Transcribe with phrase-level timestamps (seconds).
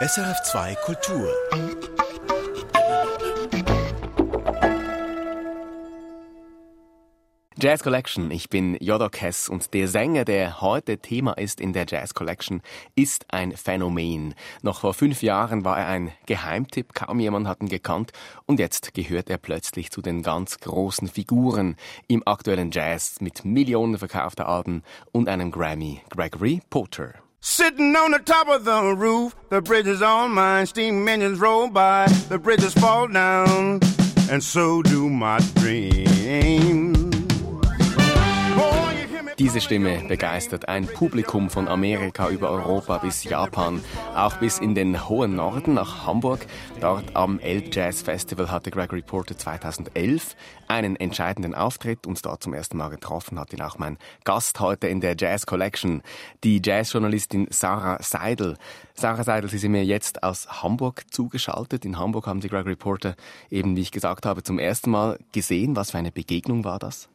[0.00, 1.28] SRF2 Kultur.
[7.60, 8.30] Jazz Collection.
[8.30, 12.62] Ich bin Jodok Hess und der Sänger, der heute Thema ist in der Jazz Collection,
[12.94, 14.36] ist ein Phänomen.
[14.62, 18.12] Noch vor fünf Jahren war er ein Geheimtipp, kaum jemand hat ihn gekannt
[18.46, 21.74] und jetzt gehört er plötzlich zu den ganz großen Figuren
[22.06, 26.02] im aktuellen Jazz mit Millionen verkaufter Alben und einem Grammy.
[26.10, 27.14] Gregory Porter.
[27.40, 30.66] Sitting on the top of the roof, the bridge is all mine.
[30.66, 33.78] Steam engines roll by, the bridges fall down,
[34.28, 36.97] and so do my dreams.
[39.38, 43.80] Diese Stimme begeistert ein Publikum von Amerika über Europa bis Japan,
[44.16, 46.44] auch bis in den hohen Norden nach Hamburg.
[46.80, 50.34] Dort am Elb Jazz Festival hatte Gregory Porter 2011
[50.66, 54.88] einen entscheidenden Auftritt und dort zum ersten Mal getroffen hat ihn auch mein Gast heute
[54.88, 56.02] in der Jazz Collection,
[56.42, 58.56] die Jazzjournalistin Sarah Seidel.
[58.94, 61.84] Sarah Seidel, Sie sind mir jetzt aus Hamburg zugeschaltet.
[61.84, 63.14] In Hamburg haben Sie Gregory Porter
[63.50, 65.76] eben, wie ich gesagt habe, zum ersten Mal gesehen.
[65.76, 67.08] Was für eine Begegnung war das?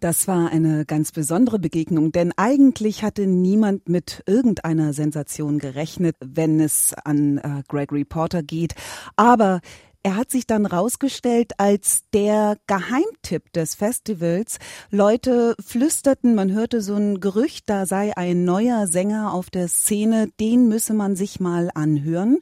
[0.00, 6.60] Das war eine ganz besondere Begegnung, denn eigentlich hatte niemand mit irgendeiner Sensation gerechnet, wenn
[6.60, 8.76] es an äh, Gregory Porter geht.
[9.16, 9.60] Aber
[10.04, 14.58] er hat sich dann rausgestellt als der Geheimtipp des Festivals.
[14.90, 20.28] Leute flüsterten, man hörte so ein Gerücht, da sei ein neuer Sänger auf der Szene,
[20.38, 22.38] den müsse man sich mal anhören.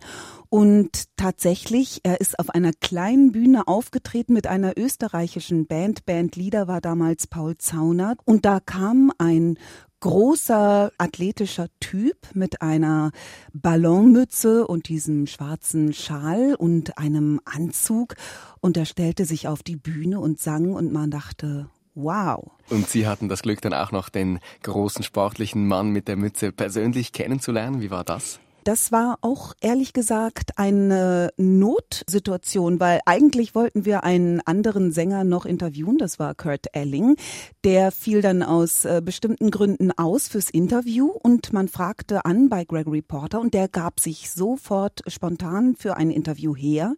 [0.57, 6.07] Und tatsächlich, er ist auf einer kleinen Bühne aufgetreten mit einer österreichischen Band.
[6.07, 8.21] Bandleader war damals Paul Zaunert.
[8.25, 9.59] Und da kam ein
[10.01, 13.11] großer athletischer Typ mit einer
[13.53, 18.15] Ballonmütze und diesem schwarzen Schal und einem Anzug
[18.61, 22.51] und er stellte sich auf die Bühne und sang und man dachte, wow.
[22.71, 26.51] Und Sie hatten das Glück dann auch noch den großen sportlichen Mann mit der Mütze
[26.51, 27.83] persönlich kennenzulernen.
[27.83, 28.41] Wie war das?
[28.67, 35.47] Das war auch ehrlich gesagt eine Notsituation, weil eigentlich wollten wir einen anderen Sänger noch
[35.47, 37.15] interviewen, das war Kurt Elling.
[37.63, 42.65] Der fiel dann aus äh, bestimmten Gründen aus fürs Interview und man fragte an bei
[42.65, 46.95] Gregory Porter und der gab sich sofort spontan für ein Interview her.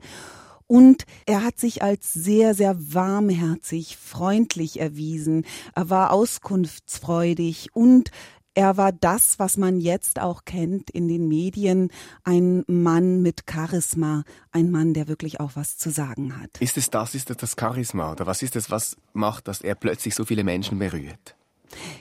[0.66, 5.44] Und er hat sich als sehr, sehr warmherzig, freundlich erwiesen.
[5.74, 8.10] Er war auskunftsfreudig und
[8.58, 11.92] er war das, was man jetzt auch kennt in den Medien,
[12.24, 16.50] ein Mann mit Charisma, ein Mann, der wirklich auch was zu sagen hat.
[16.58, 19.76] Ist es das, ist es das Charisma oder was ist es, was macht, dass er
[19.76, 21.36] plötzlich so viele Menschen berührt?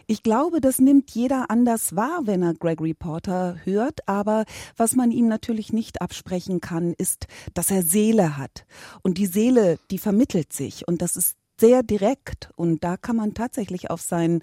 [0.07, 4.07] Ich glaube, das nimmt jeder anders wahr, wenn er Gregory Porter hört.
[4.07, 4.45] Aber
[4.77, 8.65] was man ihm natürlich nicht absprechen kann, ist, dass er Seele hat.
[9.03, 10.87] Und die Seele, die vermittelt sich.
[10.87, 12.49] Und das ist sehr direkt.
[12.55, 14.41] Und da kann man tatsächlich auf sein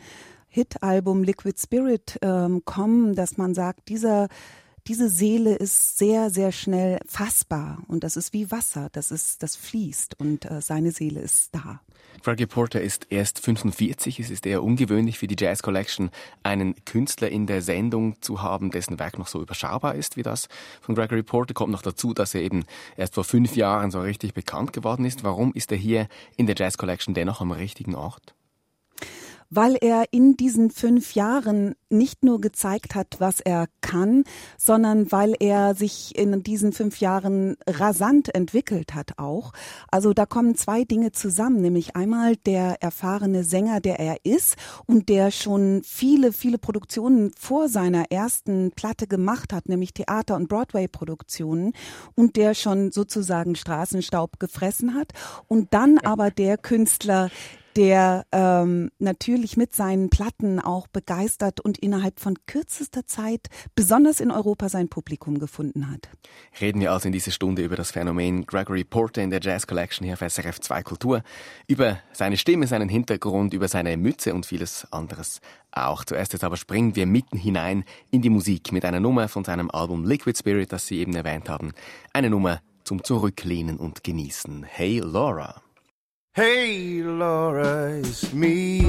[0.55, 4.29] Hit-Album Liquid Spirit ähm, kommen, dass man sagt, dieser
[4.87, 9.57] diese Seele ist sehr, sehr schnell fassbar und das ist wie Wasser, das ist, das
[9.57, 11.81] fließt und äh, seine Seele ist da.
[12.23, 14.21] Gregory Porter ist erst 45.
[14.21, 16.11] Es ist eher ungewöhnlich für die Jazz Collection,
[16.43, 20.49] einen Künstler in der Sendung zu haben, dessen Werk noch so überschaubar ist wie das
[20.83, 21.55] von Gregory Porter.
[21.55, 22.65] Kommt noch dazu, dass er eben
[22.97, 25.25] erst vor fünf Jahren so richtig bekannt geworden ist.
[25.25, 28.35] Warum ist er hier in der Jazz Collection dennoch am richtigen Ort?
[29.55, 34.25] Weil er in diesen fünf Jahren nicht nur gezeigt hat, was er kann,
[34.59, 39.53] sondern weil er sich in diesen fünf Jahren rasant entwickelt hat auch.
[39.91, 44.57] Also da kommen zwei Dinge zusammen, nämlich einmal der erfahrene Sänger, der er ist
[44.87, 50.49] und der schon viele, viele Produktionen vor seiner ersten Platte gemacht hat, nämlich Theater- und
[50.49, 51.73] Broadway-Produktionen
[52.15, 55.13] und der schon sozusagen Straßenstaub gefressen hat
[55.47, 57.31] und dann aber der Künstler,
[57.77, 64.31] der ähm, natürlich mit seinen Platten auch begeistert und innerhalb von kürzester Zeit besonders in
[64.31, 66.09] Europa sein Publikum gefunden hat.
[66.61, 70.05] Reden wir also in dieser Stunde über das Phänomen Gregory Porter in der Jazz Collection
[70.05, 71.23] hier auf SRF 2 Kultur,
[71.67, 75.41] über seine Stimme, seinen Hintergrund, über seine Mütze und vieles anderes
[75.73, 76.05] auch.
[76.05, 79.71] Zuerst jetzt aber springen wir mitten hinein in die Musik mit einer Nummer von seinem
[79.71, 81.73] Album Liquid Spirit, das Sie eben erwähnt haben.
[82.13, 84.65] Eine Nummer zum Zurücklehnen und Genießen.
[84.65, 85.63] Hey Laura.
[86.37, 88.81] Hey, Laura, it's me.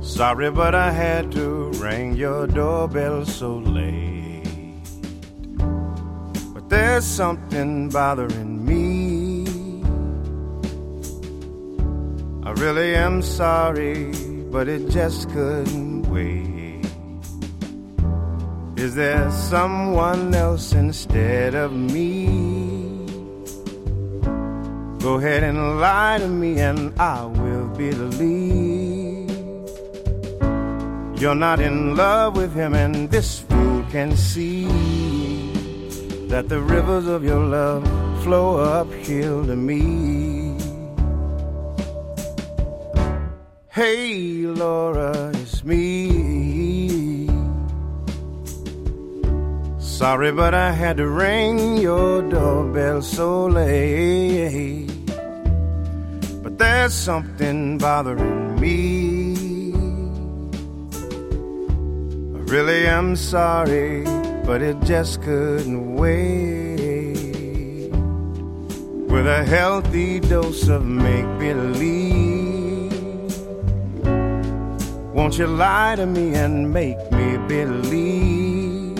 [0.00, 4.86] Sorry, but I had to ring your doorbell so late.
[6.54, 9.82] But there's something bothering me.
[12.44, 14.12] I really am sorry,
[14.52, 16.86] but it just couldn't wait.
[18.76, 22.41] Is there someone else instead of me?
[25.02, 29.28] Go ahead and lie to me, and I will believe.
[31.20, 34.66] You're not in love with him, and this fool can see
[36.28, 37.82] that the rivers of your love
[38.22, 40.56] flow uphill to me.
[43.70, 47.26] Hey, Laura, it's me.
[49.80, 54.91] Sorry, but I had to ring your doorbell so late.
[56.52, 59.72] But there's something bothering me.
[62.34, 64.04] I really am sorry,
[64.44, 67.88] but it just couldn't wait.
[69.08, 72.92] With a healthy dose of make believe.
[75.14, 78.98] Won't you lie to me and make me believe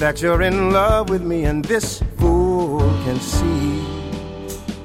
[0.00, 4.01] that you're in love with me and this fool can see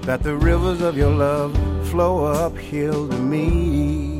[0.07, 1.53] that the rivers of your love
[1.89, 4.16] flow uphill to me.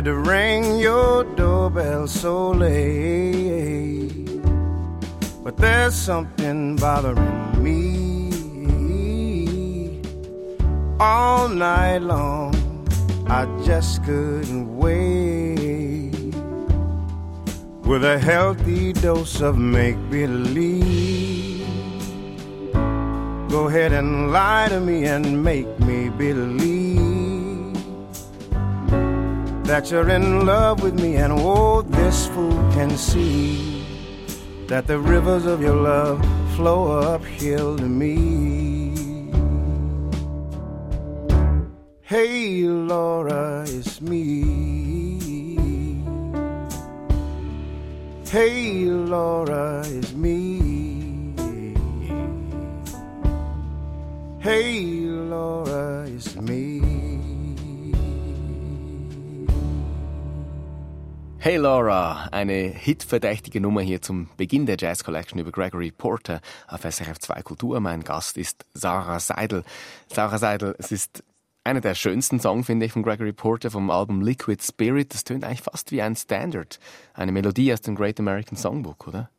[0.00, 4.24] Had to ring your doorbell so late.
[5.44, 7.90] But there's something bothering me.
[10.98, 12.54] All night long,
[13.28, 16.34] I just couldn't wait.
[17.84, 21.66] With a healthy dose of make believe.
[23.50, 26.59] Go ahead and lie to me and make me believe
[29.80, 33.82] that you're in love with me, and oh, this fool can see
[34.66, 36.20] that the rivers of your love
[36.54, 38.59] flow uphill to me.
[61.42, 66.82] Hey Laura, eine hitverdächtige Nummer hier zum Beginn der Jazz Collection über Gregory Porter auf
[66.82, 67.80] SRF 2 Kultur.
[67.80, 69.64] Mein Gast ist Sarah Seidel.
[70.12, 71.24] Sarah Seidel, es ist
[71.64, 75.14] einer der schönsten Songs, finde ich, von Gregory Porter vom Album Liquid Spirit.
[75.14, 76.78] Das tönt eigentlich fast wie ein Standard.
[77.14, 79.30] Eine Melodie aus dem Great American Songbook, oder?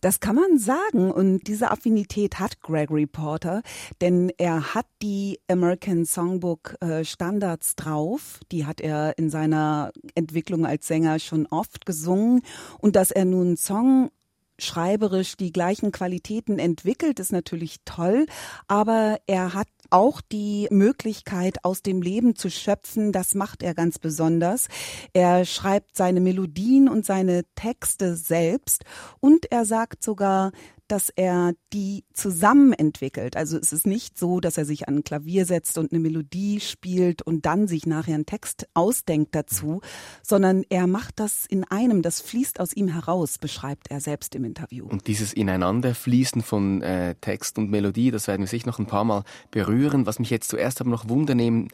[0.00, 1.10] Das kann man sagen.
[1.10, 3.62] Und diese Affinität hat Gregory Porter,
[4.00, 8.40] denn er hat die American Songbook äh, Standards drauf.
[8.52, 12.42] Die hat er in seiner Entwicklung als Sänger schon oft gesungen.
[12.78, 14.10] Und dass er nun Song
[14.58, 18.26] schreiberisch die gleichen Qualitäten entwickelt, ist natürlich toll,
[18.68, 23.12] aber er hat auch die Möglichkeit, aus dem Leben zu schöpfen.
[23.12, 24.68] Das macht er ganz besonders.
[25.12, 28.84] Er schreibt seine Melodien und seine Texte selbst
[29.20, 30.52] und er sagt sogar,
[30.88, 33.36] dass er die zusammen entwickelt.
[33.36, 36.60] Also es ist nicht so, dass er sich an ein Klavier setzt und eine Melodie
[36.60, 39.80] spielt und dann sich nachher einen Text ausdenkt dazu,
[40.22, 44.44] sondern er macht das in einem, das fließt aus ihm heraus, beschreibt er selbst im
[44.44, 44.86] Interview.
[44.86, 49.04] Und dieses Ineinanderfließen von äh, Text und Melodie, das werden wir sich noch ein paar
[49.04, 50.06] Mal berühren.
[50.06, 51.68] Was mich jetzt zuerst aber noch wundernehmen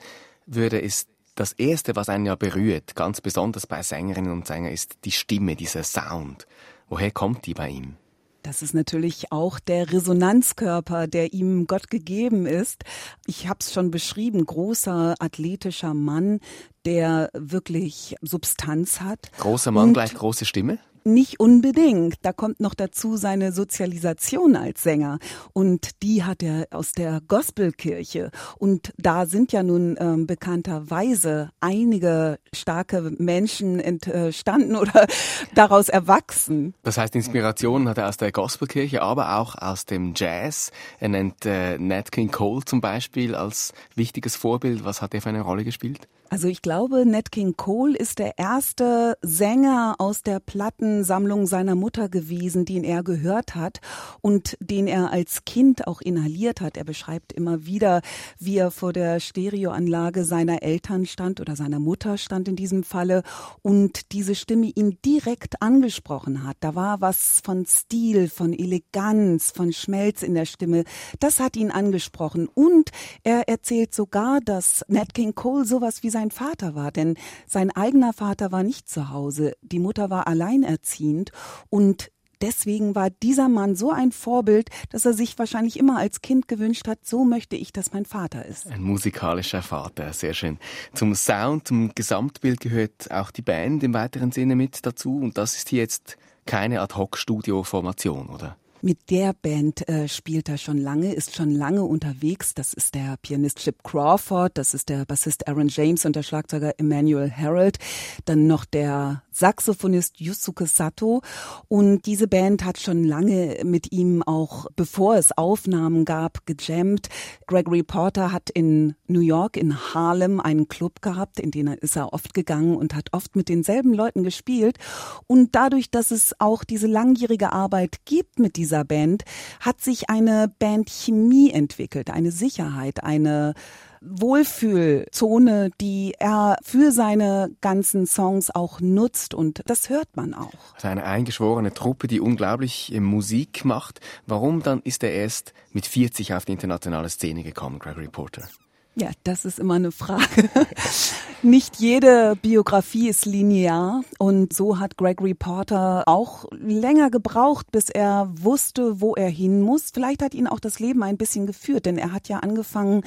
[0.47, 4.99] würde, ist das Erste, was einen ja berührt, ganz besonders bei Sängerinnen und Sängern, ist
[5.05, 6.47] die Stimme, dieser Sound.
[6.89, 7.97] Woher kommt die bei ihm?
[8.43, 12.85] Das ist natürlich auch der Resonanzkörper, der ihm Gott gegeben ist.
[13.27, 16.41] Ich habe es schon beschrieben, großer athletischer Mann,
[16.85, 19.31] der wirklich Substanz hat.
[19.39, 20.79] Großer Mann gleich große Stimme?
[21.05, 22.15] Nicht unbedingt.
[22.23, 25.19] Da kommt noch dazu seine Sozialisation als Sänger.
[25.53, 28.31] Und die hat er aus der Gospelkirche.
[28.59, 35.07] Und da sind ja nun ähm, bekannterweise einige starke Menschen entstanden oder
[35.55, 36.75] daraus erwachsen.
[36.83, 40.71] Das heißt, Inspiration hat er aus der Gospelkirche, aber auch aus dem Jazz.
[40.99, 44.85] Er nennt äh, Nat King Cole zum Beispiel als wichtiges Vorbild.
[44.85, 46.09] Was hat er für eine Rolle gespielt?
[46.31, 50.71] Also ich glaube, Nat King Cole ist der erste Sänger aus der Platten
[51.01, 53.81] Plattensammlung seiner Mutter gewesen, den er gehört hat
[54.21, 56.77] und den er als Kind auch inhaliert hat.
[56.77, 58.03] Er beschreibt immer wieder,
[58.39, 63.23] wie er vor der Stereoanlage seiner Eltern stand oder seiner Mutter stand in diesem Falle
[63.63, 66.59] und diese Stimme ihn direkt angesprochen hat.
[66.61, 70.85] Da war was von Stil, von Eleganz, von Schmelz in der Stimme.
[71.21, 72.91] Das hat ihn angesprochen und
[73.25, 78.13] er erzählt sogar, dass Nat King Cole sowas wie sein Vater war, denn sein eigener
[78.13, 79.55] Vater war nicht zu Hause.
[79.63, 81.33] Die Mutter war alleinerziehend
[81.71, 82.11] und
[82.43, 86.89] deswegen war dieser Mann so ein Vorbild, dass er sich wahrscheinlich immer als Kind gewünscht
[86.89, 88.67] hat, so möchte ich, dass mein Vater ist.
[88.67, 90.59] Ein musikalischer Vater, sehr schön.
[90.95, 95.57] Zum Sound, zum Gesamtbild gehört auch die Band im weiteren Sinne mit dazu und das
[95.57, 98.57] ist hier jetzt keine Ad-Hoc-Studio-Formation, oder?
[98.83, 102.55] Mit der Band äh, spielt er schon lange, ist schon lange unterwegs.
[102.55, 106.73] Das ist der Pianist Chip Crawford, das ist der Bassist Aaron James und der Schlagzeuger
[106.79, 107.77] Emmanuel Harold.
[108.25, 111.21] Dann noch der Saxophonist Yusuke Sato.
[111.69, 117.09] Und diese Band hat schon lange mit ihm auch, bevor es Aufnahmen gab, gejammt.
[117.47, 122.15] Gregory Porter hat in New York, in Harlem, einen Club gehabt, in den ist er
[122.15, 124.79] oft gegangen und hat oft mit denselben Leuten gespielt.
[125.27, 129.25] Und dadurch, dass es auch diese langjährige Arbeit gibt mit dieser dieser Band
[129.59, 133.55] hat sich eine Bandchemie entwickelt, eine Sicherheit, eine
[134.01, 140.53] Wohlfühlzone, die er für seine ganzen Songs auch nutzt und das hört man auch.
[140.77, 143.99] Also eine eingeschworene Truppe, die unglaublich Musik macht.
[144.25, 148.49] Warum dann ist er erst mit 40 auf die internationale Szene gekommen, Gregory Porter?
[148.97, 150.51] Ja, das ist immer eine Frage.
[151.43, 158.29] Nicht jede Biografie ist linear und so hat Gregory Porter auch länger gebraucht, bis er
[158.35, 159.91] wusste, wo er hin muss.
[159.95, 163.03] Vielleicht hat ihn auch das Leben ein bisschen geführt, denn er hat ja angefangen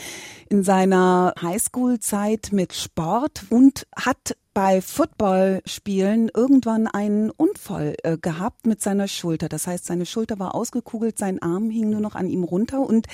[0.49, 8.81] in seiner Highschool-Zeit mit Sport und hat bei Footballspielen irgendwann einen Unfall äh, gehabt mit
[8.81, 9.49] seiner Schulter.
[9.49, 13.07] Das heißt, seine Schulter war ausgekugelt, sein Arm hing nur noch an ihm runter und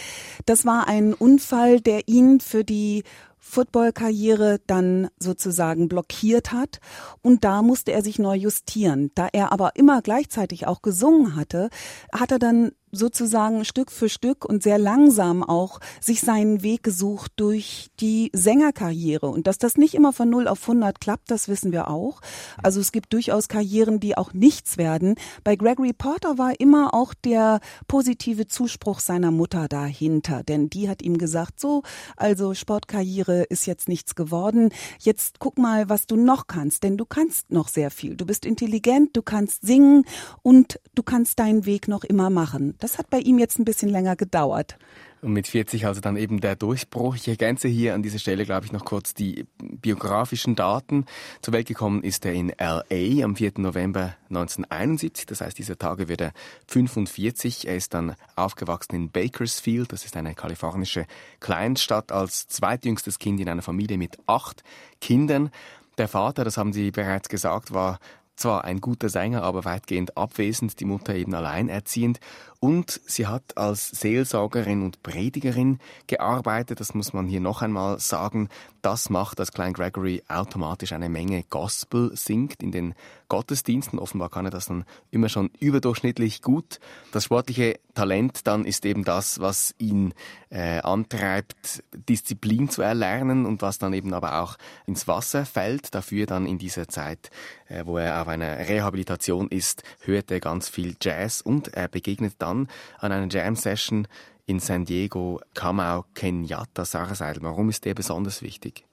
[0.45, 3.03] das war ein Unfall, der ihn für die
[3.39, 6.79] Footballkarriere dann sozusagen blockiert hat
[7.21, 9.11] und da musste er sich neu justieren.
[9.15, 11.69] Da er aber immer gleichzeitig auch gesungen hatte,
[12.11, 17.31] hat er dann sozusagen Stück für Stück und sehr langsam auch sich seinen Weg gesucht
[17.35, 19.27] durch die Sängerkarriere.
[19.27, 22.21] Und dass das nicht immer von 0 auf 100 klappt, das wissen wir auch.
[22.61, 25.15] Also es gibt durchaus Karrieren, die auch nichts werden.
[25.43, 31.01] Bei Gregory Porter war immer auch der positive Zuspruch seiner Mutter dahinter, denn die hat
[31.01, 31.83] ihm gesagt, so,
[32.15, 34.71] also Sportkarriere ist jetzt nichts geworden.
[34.99, 38.15] Jetzt guck mal, was du noch kannst, denn du kannst noch sehr viel.
[38.15, 40.05] Du bist intelligent, du kannst singen
[40.41, 42.75] und du kannst deinen Weg noch immer machen.
[42.79, 44.77] Das hat bei ihm jetzt ein bisschen länger gedauert.
[45.21, 47.15] Und mit 40 also dann eben der Durchbruch.
[47.15, 51.05] Ich ergänze hier an dieser Stelle, glaube ich, noch kurz die biografischen Daten.
[51.41, 53.23] Zur Welt gekommen ist er in L.A.
[53.25, 53.53] am 4.
[53.57, 55.25] November 1971.
[55.25, 56.31] Das heißt, dieser Tage wird er
[56.67, 57.67] 45.
[57.67, 59.91] Er ist dann aufgewachsen in Bakersfield.
[59.91, 61.05] Das ist eine kalifornische
[61.41, 64.63] Kleinstadt als zweitjüngstes Kind in einer Familie mit acht
[65.01, 65.51] Kindern.
[65.97, 67.99] Der Vater, das haben Sie bereits gesagt, war
[68.39, 72.19] zwar ein guter Sänger, aber weitgehend abwesend, die Mutter eben alleinerziehend.
[72.61, 76.81] Und sie hat als Seelsorgerin und Predigerin gearbeitet.
[76.81, 78.49] Das muss man hier noch einmal sagen.
[78.81, 82.95] Das macht, dass Klein Gregory automatisch eine Menge Gospel singt in den
[83.29, 83.99] Gottesdiensten.
[83.99, 86.79] Offenbar kann er das dann immer schon überdurchschnittlich gut.
[87.11, 90.13] Das sportliche Talent dann ist eben das, was ihn
[90.49, 95.93] äh, antreibt, Disziplin zu erlernen und was dann eben aber auch ins Wasser fällt.
[95.93, 97.29] Dafür dann in dieser Zeit,
[97.67, 102.35] äh, wo er auf einer Rehabilitation ist, hört er ganz viel Jazz und er begegnet
[102.39, 102.67] dann dann
[102.99, 104.07] an einer Jam-Session
[104.45, 107.43] in San Diego Kamau Kenyatta Sarah Seidel.
[107.43, 108.85] Warum ist der besonders wichtig?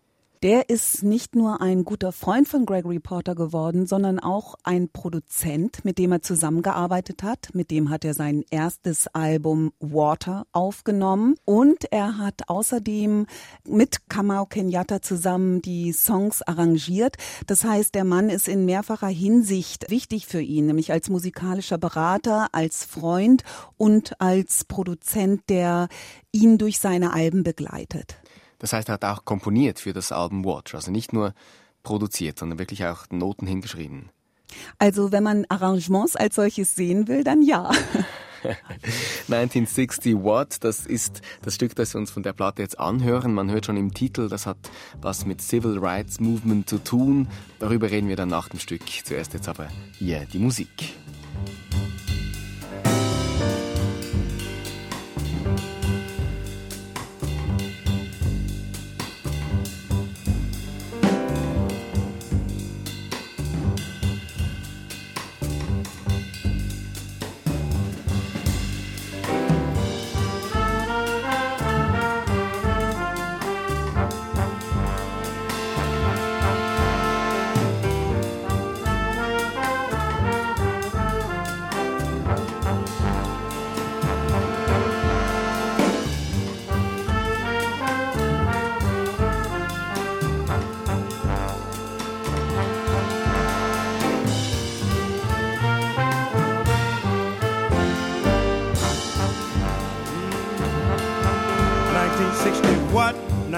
[0.46, 5.84] Der ist nicht nur ein guter Freund von Gregory Porter geworden, sondern auch ein Produzent,
[5.84, 7.48] mit dem er zusammengearbeitet hat.
[7.52, 11.34] Mit dem hat er sein erstes Album Water aufgenommen.
[11.44, 13.26] Und er hat außerdem
[13.66, 17.16] mit Kamau Kenyatta zusammen die Songs arrangiert.
[17.48, 22.50] Das heißt, der Mann ist in mehrfacher Hinsicht wichtig für ihn, nämlich als musikalischer Berater,
[22.52, 23.42] als Freund
[23.78, 25.88] und als Produzent, der
[26.30, 28.18] ihn durch seine Alben begleitet.
[28.58, 31.34] Das heißt, er hat auch komponiert für das Album Watch, also nicht nur
[31.82, 34.10] produziert, sondern wirklich auch Noten hingeschrieben.
[34.78, 37.70] Also wenn man Arrangements als solches sehen will, dann ja.
[39.28, 43.34] 1960 Watt, das ist das Stück, das wir uns von der Platte jetzt anhören.
[43.34, 44.58] Man hört schon im Titel, das hat
[45.00, 47.28] was mit Civil Rights Movement zu tun.
[47.58, 48.82] Darüber reden wir dann nach dem Stück.
[49.04, 50.94] Zuerst jetzt aber hier die Musik.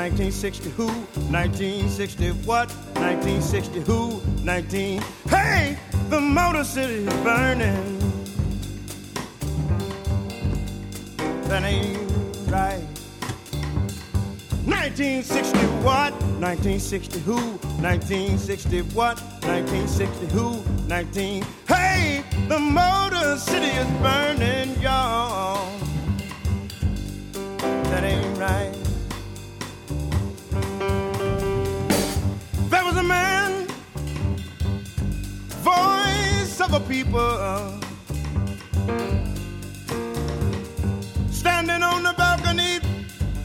[0.09, 0.87] 1960 who?
[0.87, 2.71] 1960 what?
[2.97, 4.23] 1960 who?
[4.43, 5.03] 19.
[5.29, 7.99] Hey, the Motor City is burning.
[11.49, 12.01] That ain't
[12.51, 12.87] right.
[14.65, 16.13] 1960 what?
[16.41, 17.37] 1960 who?
[17.83, 19.21] 1960 what?
[19.45, 20.65] 1960 who?
[20.89, 21.45] 19.
[21.67, 25.71] Hey, the Motor City is burning, y'all.
[27.59, 28.78] That ain't right.
[36.73, 37.81] A people,
[41.31, 42.79] standing on the balcony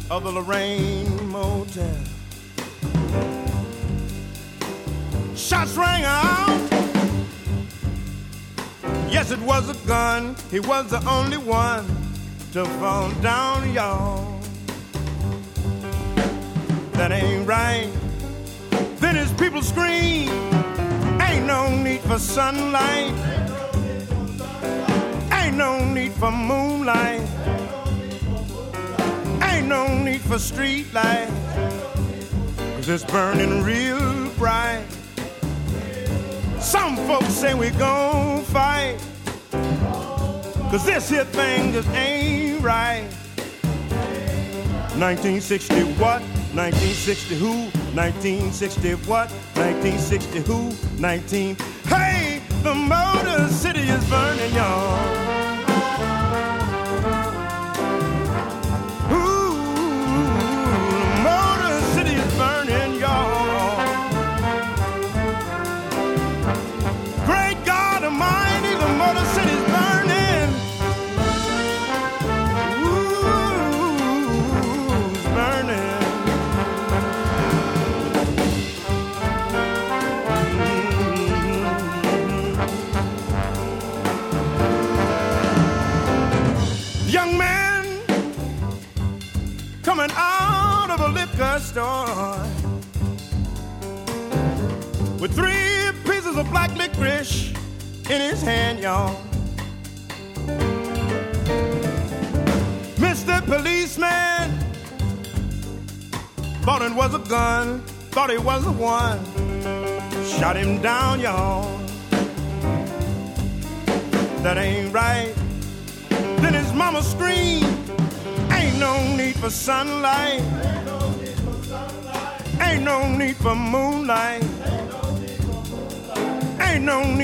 [0.10, 1.98] of the Lorraine Motel.
[5.36, 6.70] Shots rang out.
[9.10, 10.36] Yes, it was a gun.
[10.52, 11.86] He was the only one
[12.54, 14.40] to fall down, y'all.
[16.94, 17.90] That ain't right.
[18.98, 20.53] Then his people scream.
[21.34, 23.12] Ain't no need for sunlight.
[25.32, 27.22] Ain't no need for moonlight.
[29.42, 31.28] Ain't no need for street light.
[32.76, 34.86] Cause it's burning real bright.
[36.60, 39.00] Some folks say we gon' fight.
[40.70, 43.10] Cause this here thing just ain't right.
[45.00, 46.22] 1960 what?
[46.56, 47.52] 1960 who?
[47.98, 49.32] 1960 what?
[49.58, 50.72] 1960 who?
[51.02, 51.56] 19.
[51.86, 55.43] Hey, the Motor City is burning, y'all.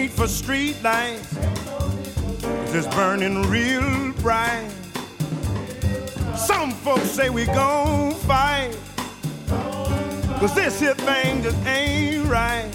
[0.10, 1.38] Need for street lights.
[2.74, 4.69] It's burning real bright.
[6.36, 8.78] Some folks say we gon' fight.
[10.39, 12.69] Cause this here thing just ain't right.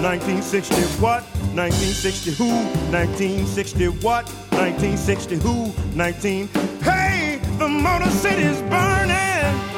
[0.00, 1.22] 1960 what?
[1.54, 2.48] 1960 who?
[2.92, 4.28] 1960 what?
[4.52, 5.72] 1960 who?
[5.96, 6.48] 19.
[6.82, 9.77] Hey, the Motor City's burning.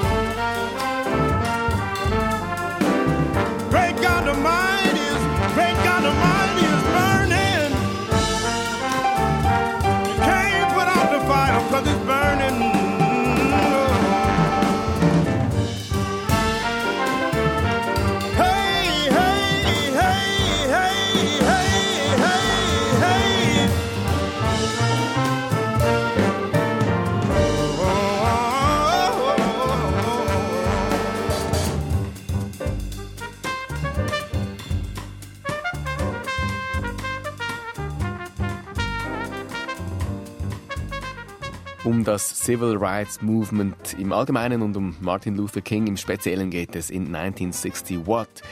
[42.10, 46.90] Das Civil Rights Movement im Allgemeinen und um Martin Luther King im Speziellen geht es
[46.90, 48.42] in 1960 What,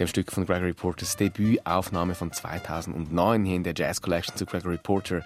[0.00, 4.78] dem Stück von Gregory Porters Debütaufnahme von 2009 hier in der Jazz Collection zu Gregory
[4.78, 5.22] Porter.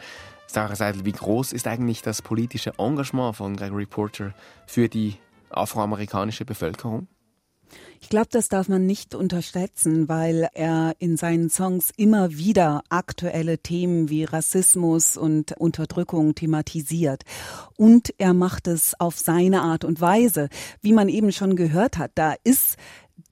[0.49, 4.35] Sarah Seidel, wie groß ist eigentlich das politische Engagement von Gregory Porter
[4.67, 5.15] für die
[5.51, 7.07] afroamerikanische Bevölkerung?
[8.01, 13.59] Ich glaube, das darf man nicht unterschätzen, weil er in seinen Songs immer wieder aktuelle
[13.59, 17.23] Themen wie Rassismus und Unterdrückung thematisiert.
[17.77, 20.49] Und er macht es auf seine Art und Weise.
[20.81, 22.77] Wie man eben schon gehört hat, da ist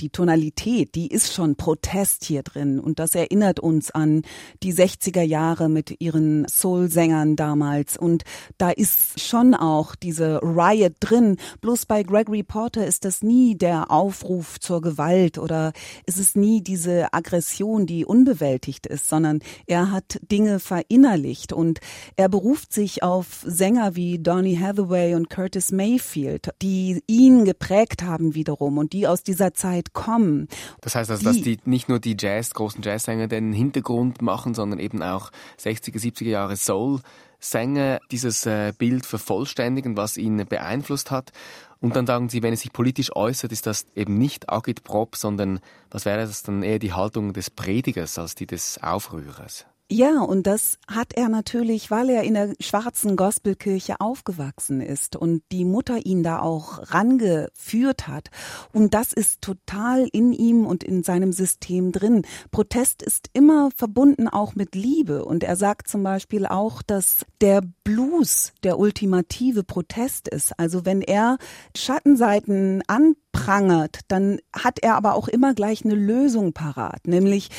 [0.01, 2.81] die Tonalität, die ist schon Protest hier drin.
[2.81, 4.23] Und das erinnert uns an
[4.63, 7.97] die 60er Jahre mit ihren Soul-Sängern damals.
[7.97, 8.25] Und
[8.59, 11.37] da ist schon auch diese Riot drin.
[11.61, 15.73] Bloß bei Gregory Porter ist das nie der Aufruf zur Gewalt oder
[16.07, 21.53] ist es nie diese Aggression, die unbewältigt ist, sondern er hat Dinge verinnerlicht.
[21.53, 21.81] Und
[22.17, 28.35] er beruft sich auf Sänger wie Donny Hathaway und Curtis Mayfield, die ihn geprägt haben
[28.35, 28.79] wiederum.
[28.79, 30.49] Und die aus dieser Zeit kommen.
[30.81, 34.79] Das heißt also, dass die nicht nur die Jazz, großen Jazzsänger den Hintergrund machen, sondern
[34.79, 37.01] eben auch 60er, 70er Jahre Soul
[37.45, 41.33] Sänger dieses äh, Bild vervollständigen, was ihn beeinflusst hat.
[41.81, 45.61] Und dann sagen sie, wenn es sich politisch äußert, ist das eben nicht Agitprop, sondern
[45.91, 49.67] was wäre das dann eher die Haltung des Predigers als die des Aufrührers?
[49.91, 55.43] Ja, und das hat er natürlich, weil er in der schwarzen Gospelkirche aufgewachsen ist und
[55.53, 58.31] die Mutter ihn da auch rangeführt hat.
[58.73, 62.23] Und das ist total in ihm und in seinem System drin.
[62.51, 65.23] Protest ist immer verbunden auch mit Liebe.
[65.23, 70.59] Und er sagt zum Beispiel auch, dass der Blues der ultimative Protest ist.
[70.59, 71.37] Also wenn er
[71.77, 77.51] Schattenseiten anprangert, dann hat er aber auch immer gleich eine Lösung parat, nämlich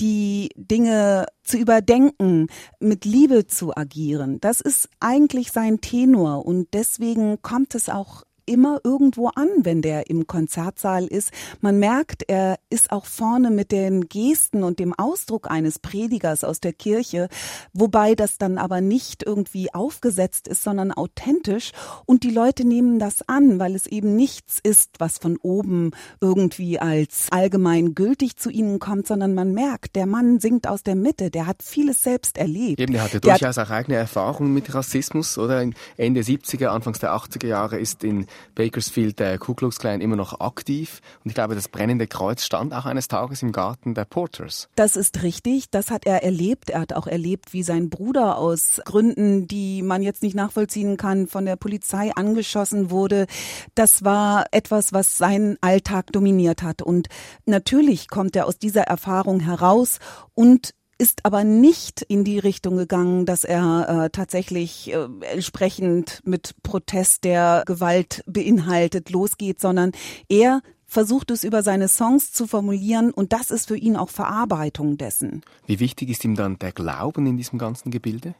[0.00, 4.40] die Dinge zu überdenken, mit Liebe zu agieren.
[4.40, 10.10] Das ist eigentlich sein Tenor und deswegen kommt es auch immer irgendwo an, wenn der
[10.10, 11.30] im Konzertsaal ist.
[11.60, 16.60] Man merkt, er ist auch vorne mit den Gesten und dem Ausdruck eines Predigers aus
[16.60, 17.28] der Kirche,
[17.72, 21.72] wobei das dann aber nicht irgendwie aufgesetzt ist, sondern authentisch
[22.06, 26.78] und die Leute nehmen das an, weil es eben nichts ist, was von oben irgendwie
[26.78, 31.30] als allgemein gültig zu ihnen kommt, sondern man merkt, der Mann singt aus der Mitte,
[31.30, 32.80] der hat vieles selbst erlebt.
[32.80, 35.64] Eben, der hatte der durchaus auch eigene Erfahrungen mit Rassismus, oder?
[35.96, 40.40] Ende 70er, Anfangs der 80er Jahre ist in Bakersfield der Ku Klux Klan immer noch
[40.40, 41.00] aktiv.
[41.24, 44.68] Und ich glaube, das brennende Kreuz stand auch eines Tages im Garten der Porters.
[44.74, 45.70] Das ist richtig.
[45.70, 46.70] Das hat er erlebt.
[46.70, 51.26] Er hat auch erlebt, wie sein Bruder aus Gründen, die man jetzt nicht nachvollziehen kann,
[51.26, 53.26] von der Polizei angeschossen wurde.
[53.74, 56.82] Das war etwas, was seinen Alltag dominiert hat.
[56.82, 57.08] Und
[57.46, 59.98] natürlich kommt er aus dieser Erfahrung heraus
[60.34, 66.54] und ist aber nicht in die Richtung gegangen, dass er äh, tatsächlich äh, entsprechend mit
[66.62, 69.92] Protest, der Gewalt beinhaltet, losgeht, sondern
[70.28, 74.96] er versucht es über seine Songs zu formulieren und das ist für ihn auch Verarbeitung
[74.96, 75.42] dessen.
[75.66, 78.34] Wie wichtig ist ihm dann der Glauben in diesem ganzen Gebilde?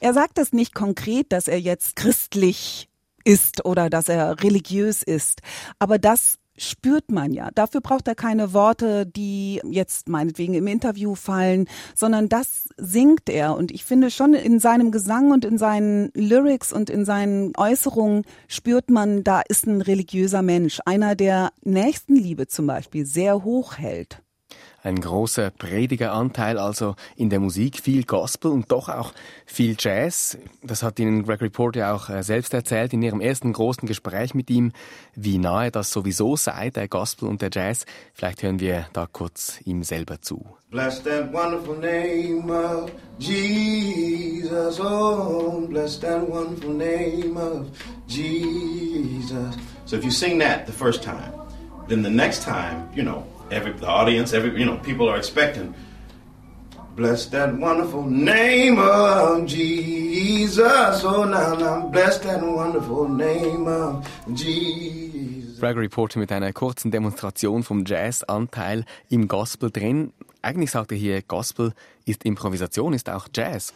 [0.00, 2.88] Er sagt es nicht konkret, dass er jetzt christlich
[3.24, 5.42] ist oder dass er religiös ist,
[5.78, 7.50] aber das spürt man ja.
[7.54, 13.56] Dafür braucht er keine Worte, die jetzt meinetwegen im Interview fallen, sondern das singt er.
[13.56, 18.24] Und ich finde schon in seinem Gesang und in seinen Lyrics und in seinen Äußerungen
[18.48, 24.22] spürt man, da ist ein religiöser Mensch, einer, der Nächstenliebe zum Beispiel sehr hoch hält
[24.82, 29.12] ein großer Predigeranteil also in der Musik, viel Gospel und doch auch
[29.46, 30.36] viel Jazz.
[30.62, 34.34] Das hat Ihnen Greg Report ja auch äh, selbst erzählt in Ihrem ersten großen Gespräch
[34.34, 34.72] mit ihm,
[35.14, 37.86] wie nahe das sowieso sei, der Gospel und der Jazz.
[38.12, 40.44] Vielleicht hören wir da kurz ihm selber zu.
[40.70, 47.68] Bless that wonderful name of Jesus, oh, bless that wonderful name of
[48.08, 49.54] Jesus.
[49.84, 51.32] So if you sing that the first time,
[51.88, 55.74] then the next time, you know, every the audience, every you know, people are expecting.
[56.96, 61.02] Bless that wonderful name of Jesus.
[61.04, 65.58] Oh, now, now, bless that wonderful name of Jesus.
[65.58, 70.12] Gregory Porter mit einer kurzen Demonstration vom Jazz-Anteil im Gospel drin.
[70.42, 71.72] Eigentlich sagt er hier, Gospel
[72.04, 73.72] ist Improvisation, ist auch Jazz.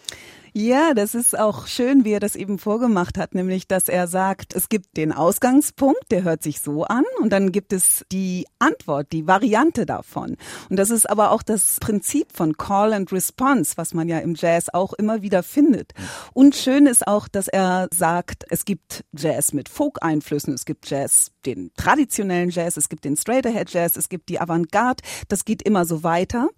[0.59, 4.57] Ja, das ist auch schön, wie er das eben vorgemacht hat, nämlich, dass er sagt,
[4.57, 9.13] es gibt den Ausgangspunkt, der hört sich so an und dann gibt es die Antwort,
[9.13, 10.39] die Variante davon.
[10.71, 14.35] Und das ist aber auch das Prinzip von Call and Response, was man ja im
[14.35, 15.93] Jazz auch immer wieder findet.
[16.33, 21.33] Und schön ist auch, dass er sagt, es gibt Jazz mit Folk-Einflüssen, es gibt Jazz,
[21.45, 25.85] den traditionellen Jazz, es gibt den Straight-Ahead Jazz, es gibt die Avantgarde, das geht immer
[25.85, 26.49] so weiter.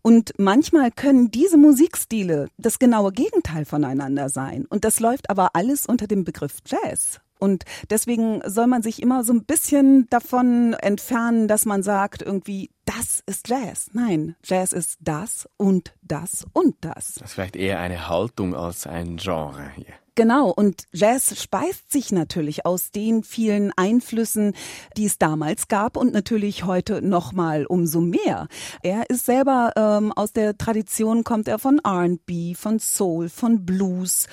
[0.00, 4.66] Und manchmal können diese Musikstile das genaue Gegenteil Gegenteil voneinander sein.
[4.68, 7.20] Und das läuft aber alles unter dem Begriff Jazz.
[7.38, 12.70] Und deswegen soll man sich immer so ein bisschen davon entfernen, dass man sagt, irgendwie,
[12.84, 13.90] das ist Jazz.
[13.92, 17.14] Nein, Jazz ist das und das und das.
[17.14, 19.94] Das ist vielleicht eher eine Haltung als ein Genre hier.
[20.18, 24.52] Genau, und Jazz speist sich natürlich aus den vielen Einflüssen,
[24.96, 28.48] die es damals gab und natürlich heute nochmal umso mehr.
[28.82, 34.26] Er ist selber ähm, aus der Tradition, kommt er von RB, von Soul, von Blues,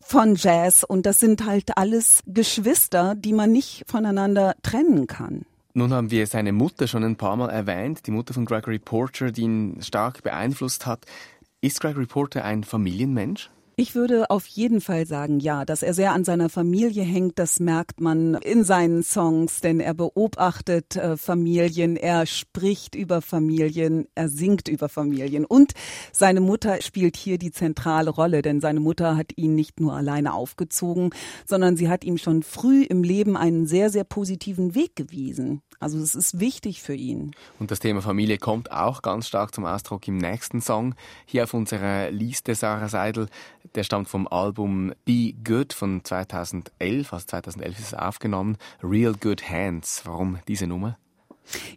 [0.00, 5.46] von Jazz und das sind halt alles Geschwister, die man nicht voneinander trennen kann.
[5.72, 9.32] Nun haben wir seine Mutter schon ein paar Mal erwähnt, die Mutter von Gregory Porter,
[9.32, 11.06] die ihn stark beeinflusst hat.
[11.62, 13.48] Ist Gregory Porter ein Familienmensch?
[13.74, 17.58] Ich würde auf jeden Fall sagen, ja, dass er sehr an seiner Familie hängt, das
[17.58, 24.28] merkt man in seinen Songs, denn er beobachtet äh, Familien, er spricht über Familien, er
[24.28, 25.72] singt über Familien und
[26.12, 30.34] seine Mutter spielt hier die zentrale Rolle, denn seine Mutter hat ihn nicht nur alleine
[30.34, 31.08] aufgezogen,
[31.46, 35.62] sondern sie hat ihm schon früh im Leben einen sehr, sehr positiven Weg gewiesen.
[35.82, 37.32] Also es ist wichtig für ihn.
[37.58, 40.94] Und das Thema Familie kommt auch ganz stark zum Ausdruck im nächsten Song.
[41.26, 43.26] Hier auf unserer Liste Sarah Seidel
[43.74, 47.12] der stammt vom Album Be Good von 2011.
[47.12, 48.56] Also 2011 ist es aufgenommen.
[48.82, 50.02] Real Good Hands.
[50.04, 50.98] Warum diese Nummer?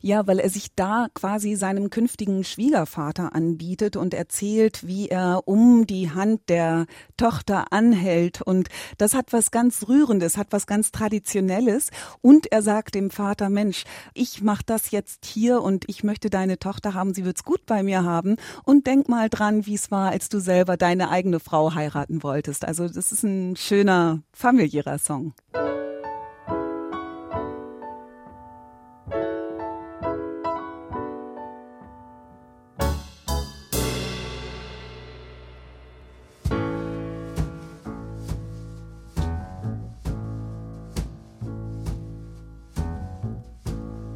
[0.01, 5.87] Ja, weil er sich da quasi seinem künftigen Schwiegervater anbietet und erzählt, wie er um
[5.87, 6.85] die Hand der
[7.17, 8.41] Tochter anhält.
[8.41, 11.89] Und das hat was ganz Rührendes, hat was ganz Traditionelles.
[12.21, 16.59] Und er sagt dem Vater, Mensch, ich mach das jetzt hier und ich möchte deine
[16.59, 18.35] Tochter haben, sie wird's gut bei mir haben.
[18.63, 22.65] Und denk mal dran, wie es war, als du selber deine eigene Frau heiraten wolltest.
[22.65, 25.33] Also das ist ein schöner familiärer Song.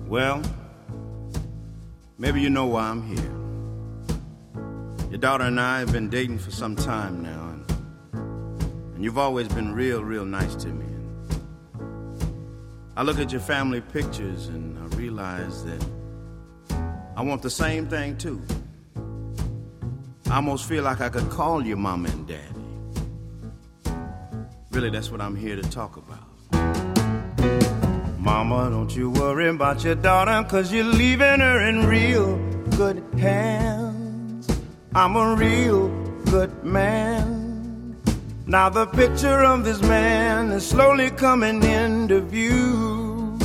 [0.09, 0.41] Well,
[2.17, 3.31] maybe you know why I'm here.
[5.11, 7.71] Your daughter and I have been dating for some time now, and,
[8.95, 10.87] and you've always been real, real nice to me.
[12.97, 15.85] I look at your family pictures and I realize that
[17.15, 18.41] I want the same thing too.
[20.31, 22.41] I almost feel like I could call you mom and daddy.
[24.71, 26.08] Really, that's what I'm here to talk about.
[28.29, 32.37] Mama, don't you worry about your daughter, cause you're leaving her in real
[32.77, 34.47] good hands.
[34.93, 35.89] I'm a real
[36.25, 37.97] good man.
[38.45, 43.35] Now the picture of this man is slowly coming into view.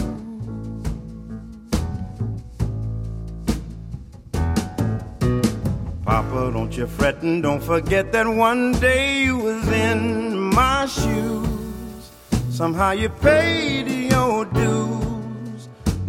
[6.04, 12.10] Papa, don't you fret and don't forget that one day you was in my shoes.
[12.50, 14.43] Somehow you paid your.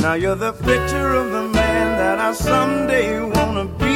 [0.06, 3.96] Now you're the picture of the man that I someday wanna be.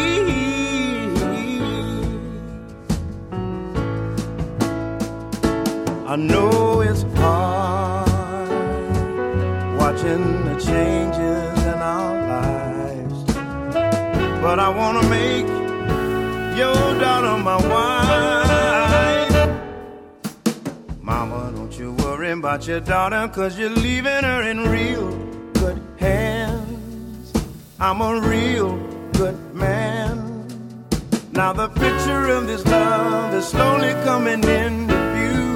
[6.07, 8.49] I know it's hard
[9.77, 13.23] watching the changes in our lives,
[14.41, 15.47] but I wanna make
[16.57, 19.49] your daughter my wife.
[21.03, 25.28] Mama, don't you worry about your daughter, cause you're leaving her in real
[25.99, 27.33] hands.
[27.79, 28.77] I'm a real
[29.13, 30.47] good man.
[31.31, 35.49] Now the picture of this love is slowly coming into view.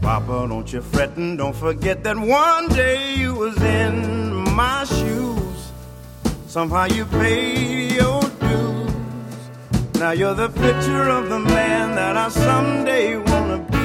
[0.00, 5.72] Papa, don't you fret and don't forget that one day you was in my shoes.
[6.46, 8.25] Somehow you paid your.
[9.98, 13.75] Now you're the picture of the man that I someday wanna be.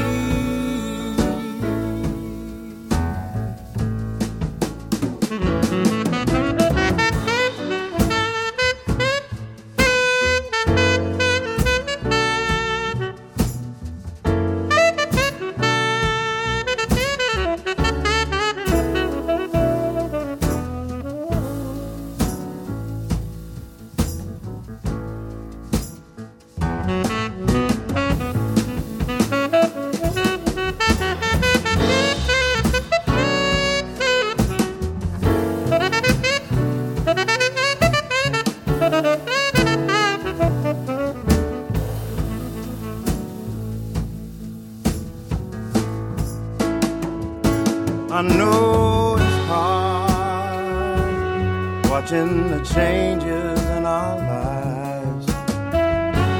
[52.11, 55.25] Watching the changes in our lives,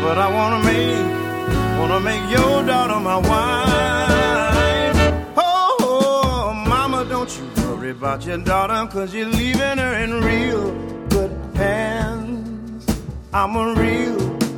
[0.04, 3.74] but I wanna make, wanna make your daughter my wife.
[5.38, 10.72] Oh, oh, mama, don't you worry about your daughter, cause you're leaving her in real
[11.08, 12.86] good hands.
[13.34, 14.18] I'm a real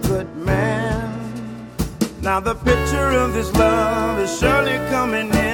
[0.10, 1.70] good man.
[2.22, 5.53] Now the picture of this love is surely coming into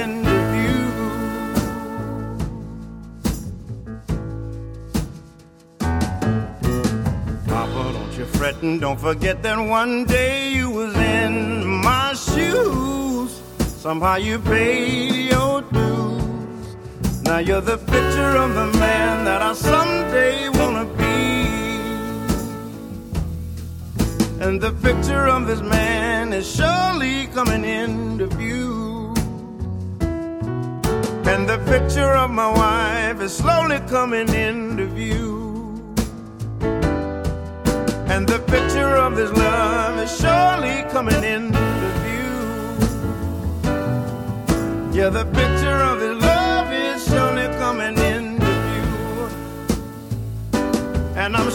[8.60, 13.40] don't forget that one day you was in my shoes.
[13.58, 16.76] Somehow you paid your dues.
[17.22, 21.40] Now you're the picture of the man that I someday wanna be.
[24.44, 29.14] And the picture of this man is surely coming into view.
[31.32, 35.40] And the picture of my wife is slowly coming into view.
[38.12, 38.40] And the
[39.10, 41.58] of this love is surely coming into
[42.04, 42.32] view.
[44.92, 48.90] Yeah, the picture of this love is surely coming into view.
[51.16, 51.50] And I'm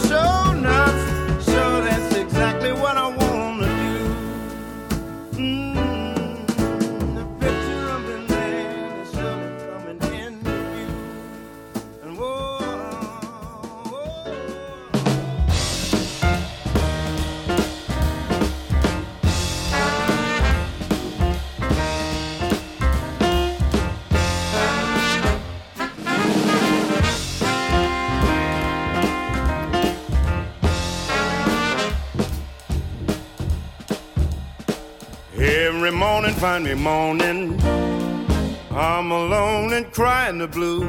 [36.40, 37.60] Morning find me moaning.
[38.70, 40.84] I'm alone and crying the blues.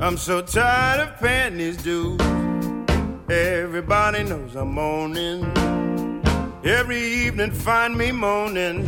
[0.00, 2.20] I'm so tired of paying these dues.
[3.28, 5.44] Everybody knows I'm moaning.
[6.64, 8.86] Every evening find me moaning.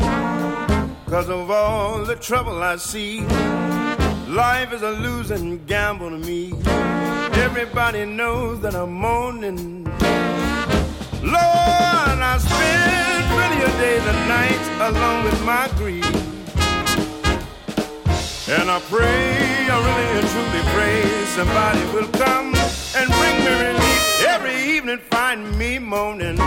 [1.07, 3.22] Cause of all the trouble I see.
[4.28, 6.52] Life is a losing gamble to me.
[7.46, 9.85] Everybody knows that I'm moaning.
[11.22, 13.21] Lord, I spend
[13.62, 16.05] of days and nights alone with my grief.
[18.48, 22.55] And I pray, I really and truly pray somebody will come
[22.96, 24.27] and bring me relief.
[24.27, 26.38] Every evening find me moaning.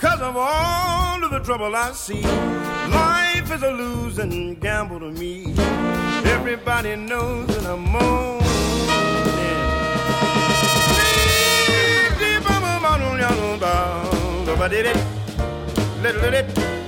[0.00, 2.22] Cause of all of the trouble I see.
[2.22, 5.54] Life is a losing gamble to me.
[6.24, 8.28] Everybody knows that I'm moaning
[16.02, 16.87] little, little, little.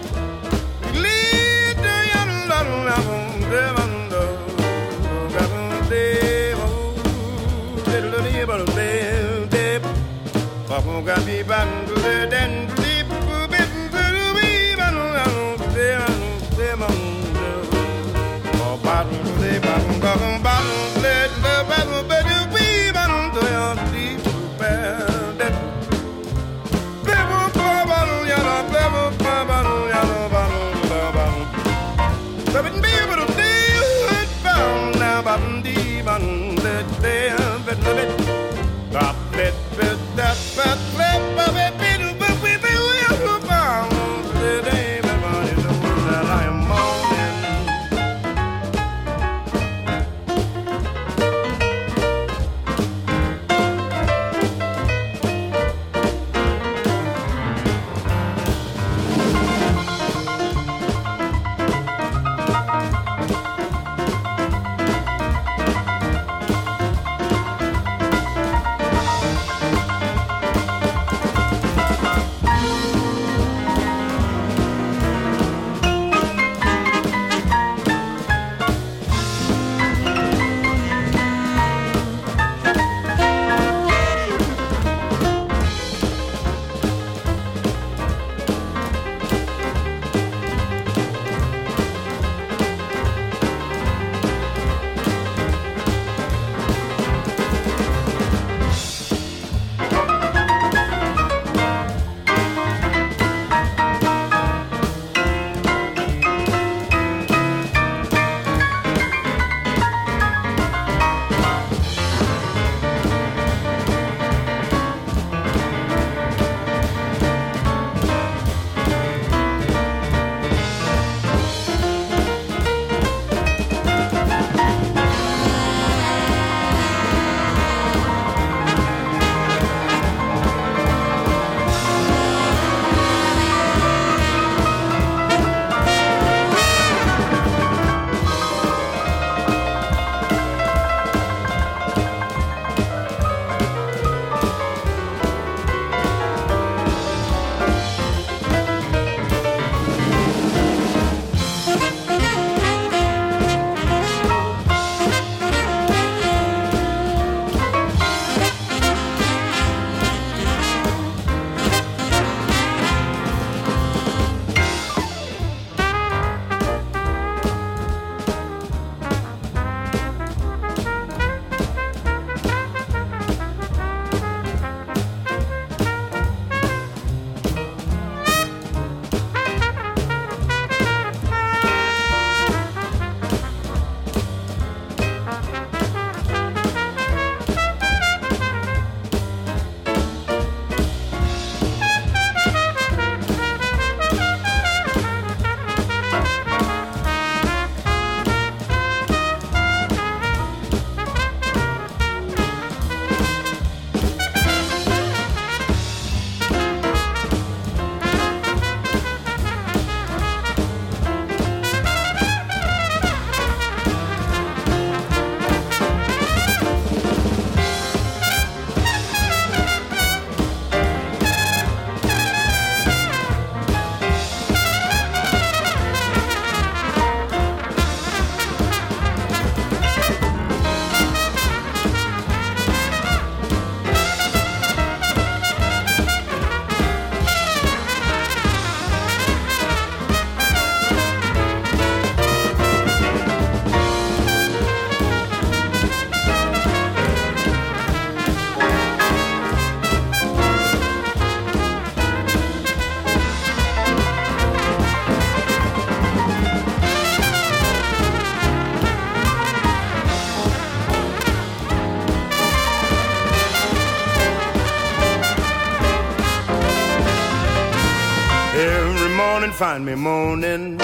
[269.80, 270.78] Find me moaning.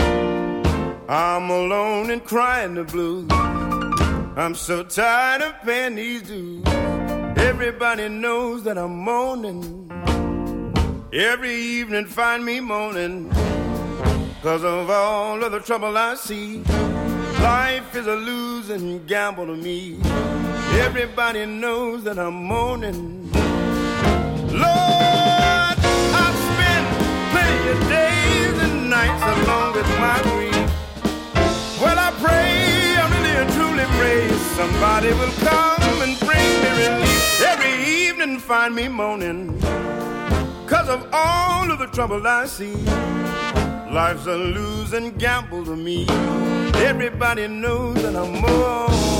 [1.08, 3.28] I'm alone and crying the blues.
[4.36, 6.64] I'm so tired of paying these dues.
[7.36, 9.90] Everybody knows that I'm moaning.
[11.12, 13.30] Every evening find me moaning.
[14.42, 16.62] Cause of all of the trouble I see.
[17.42, 19.98] Life is a losing gamble to me.
[20.86, 23.30] Everybody knows that I'm moaning.
[24.52, 25.76] Lord,
[26.22, 26.86] I've spent
[27.32, 28.15] plenty of days
[28.96, 30.68] nights along with my grief.
[31.82, 32.48] Well, I pray,
[33.02, 34.20] I really and truly pray
[34.58, 37.40] somebody will come and bring me relief.
[37.52, 39.40] Every evening find me moaning.
[40.72, 42.76] Cause of all of the trouble I see.
[43.98, 46.06] Life's a losing gamble to me.
[46.90, 49.15] Everybody knows that I'm moaning.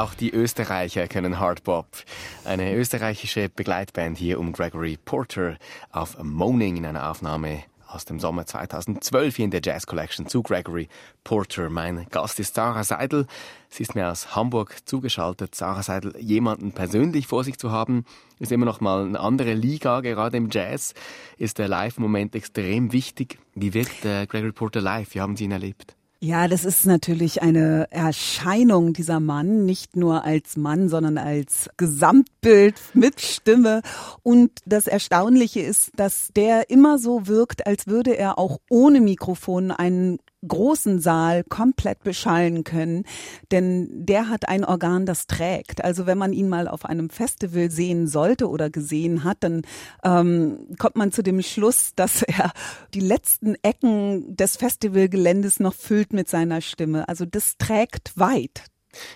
[0.00, 1.86] Auch die Österreicher können Hardbop.
[2.44, 5.58] Eine österreichische Begleitband hier um Gregory Porter
[5.92, 10.42] auf Moaning in einer Aufnahme aus dem Sommer 2012 hier in der Jazz Collection zu
[10.42, 10.88] Gregory
[11.22, 11.68] Porter.
[11.68, 13.26] Mein Gast ist Sarah Seidel.
[13.68, 15.54] Sie ist mir aus Hamburg zugeschaltet.
[15.54, 18.06] Sarah Seidel, jemanden persönlich vor sich zu haben,
[18.38, 20.00] ist immer noch mal eine andere Liga.
[20.00, 20.94] Gerade im Jazz
[21.36, 23.38] ist der Live-Moment extrem wichtig.
[23.54, 25.14] Wie wirkt äh, Gregory Porter live?
[25.14, 25.94] Wie haben Sie ihn erlebt?
[26.22, 32.74] Ja, das ist natürlich eine Erscheinung dieser Mann, nicht nur als Mann, sondern als Gesamtbild
[32.92, 33.80] mit Stimme.
[34.22, 39.70] Und das Erstaunliche ist, dass der immer so wirkt, als würde er auch ohne Mikrofon
[39.70, 43.04] einen großen Saal komplett beschallen können,
[43.50, 45.84] denn der hat ein Organ, das trägt.
[45.84, 49.62] Also wenn man ihn mal auf einem Festival sehen sollte oder gesehen hat, dann
[50.04, 52.52] ähm, kommt man zu dem Schluss, dass er
[52.94, 57.08] die letzten Ecken des Festivalgeländes noch füllt mit seiner Stimme.
[57.08, 58.64] Also das trägt weit.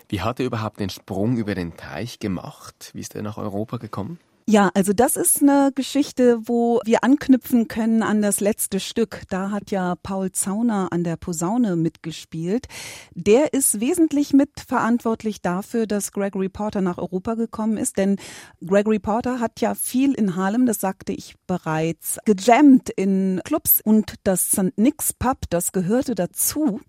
[0.08, 2.90] Wie hat er überhaupt den Sprung über den Teich gemacht?
[2.92, 4.18] Wie ist er nach Europa gekommen?
[4.46, 9.22] Ja, also das ist eine Geschichte, wo wir anknüpfen können an das letzte Stück.
[9.30, 12.66] Da hat ja Paul Zauner an der Posaune mitgespielt.
[13.14, 18.16] Der ist wesentlich mitverantwortlich dafür, dass Gregory Porter nach Europa gekommen ist, denn
[18.60, 24.16] Gregory Porter hat ja viel in Harlem, das sagte ich bereits, gejammt in Clubs und
[24.24, 24.76] das St.
[24.76, 26.82] Nick's Pub, das gehörte dazu.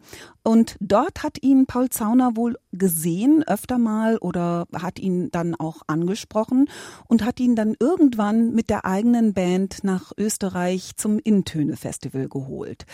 [0.44, 5.82] Und dort hat ihn Paul Zauner wohl gesehen, öfter mal, oder hat ihn dann auch
[5.88, 6.70] angesprochen
[7.08, 12.86] und hat ihn dann irgendwann mit der eigenen Band nach Österreich zum Intöne-Festival geholt.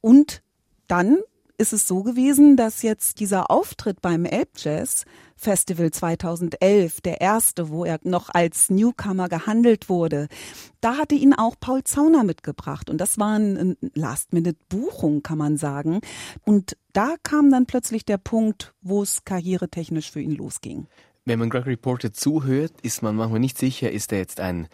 [0.00, 0.42] Und
[0.86, 1.18] dann
[1.58, 5.04] ist es so gewesen, dass jetzt dieser Auftritt beim Elbjazz
[5.34, 10.28] Festival 2011, der erste, wo er noch als Newcomer gehandelt wurde,
[10.80, 12.88] da hatte ihn auch Paul Zauner mitgebracht.
[12.88, 16.00] Und das war eine Last-Minute-Buchung, kann man sagen.
[16.44, 20.86] Und da kam dann plötzlich der Punkt, wo es karrieretechnisch für ihn losging.
[21.28, 24.66] Wenn man Gregory Porter zuhört, ist man manchmal nicht sicher, ist er jetzt ein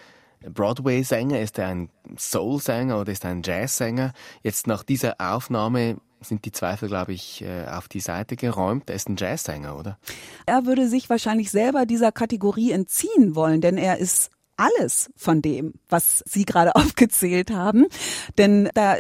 [0.49, 4.13] Broadway-Sänger, ist er ein Soul-Sänger oder ist er ein Jazz-Sänger?
[4.45, 8.89] Jetzt nach dieser Aufnahme sind die Zweifel, glaube ich, äh, auf die Seite geräumt.
[8.89, 9.99] Er ist ein Jazzsänger, oder?
[10.47, 15.75] Er würde sich wahrscheinlich selber dieser Kategorie entziehen wollen, denn er ist alles von dem,
[15.89, 17.87] was Sie gerade aufgezählt haben.
[18.39, 18.95] Denn da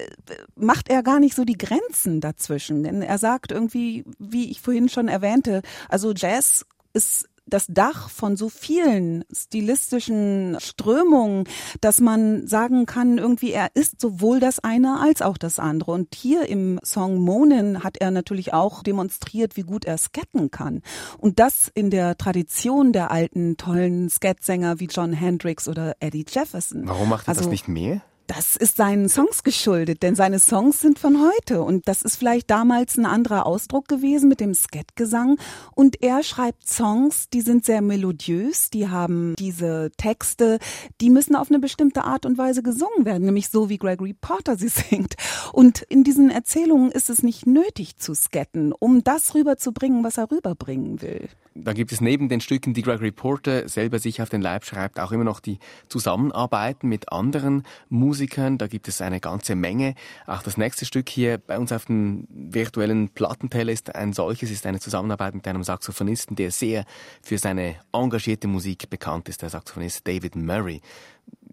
[0.56, 2.82] macht er gar nicht so die Grenzen dazwischen.
[2.82, 8.36] Denn er sagt irgendwie, wie ich vorhin schon erwähnte, also Jazz ist das Dach von
[8.36, 11.44] so vielen stilistischen Strömungen,
[11.80, 15.92] dass man sagen kann, irgendwie er ist sowohl das eine als auch das andere.
[15.92, 20.82] Und hier im Song Monin hat er natürlich auch demonstriert, wie gut er sketten kann.
[21.18, 26.82] Und das in der Tradition der alten tollen Skat-Sänger wie John Hendricks oder Eddie Jefferson.
[26.86, 28.02] Warum macht er also, das nicht mehr?
[28.26, 32.48] Das ist seinen Songs geschuldet, denn seine Songs sind von heute und das ist vielleicht
[32.48, 35.38] damals ein anderer Ausdruck gewesen mit dem Skat-Gesang
[35.74, 40.58] und er schreibt Songs, die sind sehr melodiös, die haben diese Texte,
[41.02, 44.56] die müssen auf eine bestimmte Art und Weise gesungen werden, nämlich so wie Gregory Porter
[44.56, 45.16] sie singt.
[45.52, 50.30] Und in diesen Erzählungen ist es nicht nötig zu skatten, um das rüberzubringen, was er
[50.30, 51.28] rüberbringen will.
[51.56, 54.98] Da gibt es neben den Stücken, die Gregory Porter selber sich auf den Leib schreibt,
[54.98, 58.58] auch immer noch die Zusammenarbeiten mit anderen Musikern.
[58.58, 59.94] Da gibt es eine ganze Menge.
[60.26, 64.66] Auch das nächste Stück hier bei uns auf dem virtuellen Plattenteller ist ein solches, ist
[64.66, 66.86] eine Zusammenarbeit mit einem Saxophonisten, der sehr
[67.22, 70.80] für seine engagierte Musik bekannt ist, der Saxophonist David Murray.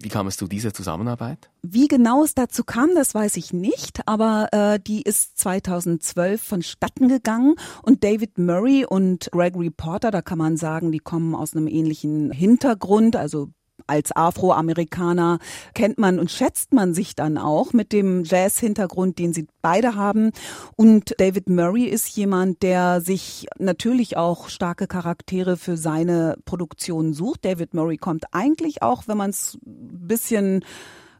[0.03, 1.51] Wie kam es zu dieser Zusammenarbeit?
[1.61, 7.07] Wie genau es dazu kam, das weiß ich nicht, aber äh, die ist 2012 vonstatten
[7.07, 11.67] gegangen und David Murray und Gregory Porter, da kann man sagen, die kommen aus einem
[11.67, 13.49] ähnlichen Hintergrund, also
[13.91, 15.39] als Afroamerikaner
[15.73, 20.31] kennt man und schätzt man sich dann auch mit dem Jazz-Hintergrund, den sie beide haben.
[20.77, 27.43] Und David Murray ist jemand, der sich natürlich auch starke Charaktere für seine Produktion sucht.
[27.43, 30.63] David Murray kommt eigentlich auch, wenn man es bisschen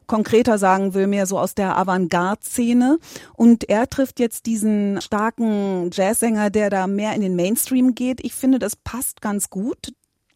[0.06, 2.98] konkreter sagen will, mehr so aus der Avantgarde-Szene.
[3.34, 8.24] Und er trifft jetzt diesen starken Jazzsänger, der da mehr in den Mainstream geht.
[8.24, 9.92] Ich finde, das passt ganz gut.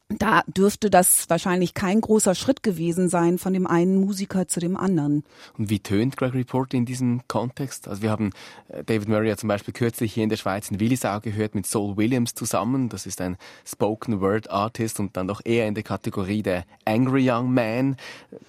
[0.09, 4.77] Da dürfte das wahrscheinlich kein großer Schritt gewesen sein von dem einen Musiker zu dem
[4.77, 5.25] anderen.
[5.59, 7.89] Und wie tönt Greg Report in diesem Kontext?
[7.89, 8.31] Also wir haben
[8.69, 11.67] äh, David Murray ja zum Beispiel kürzlich hier in der Schweiz in Willisau gehört mit
[11.67, 12.89] Saul Williams zusammen.
[12.89, 17.29] Das ist ein Spoken Word Artist und dann doch eher in der Kategorie der Angry
[17.29, 17.97] Young Man.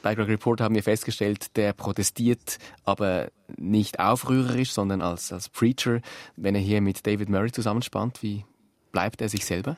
[0.03, 6.01] Bei Greg Report haben wir festgestellt, der protestiert, aber nicht aufrührerisch, sondern als, als Preacher.
[6.35, 8.45] Wenn er hier mit David Murray zusammenspannt, wie
[8.91, 9.75] bleibt er sich selber?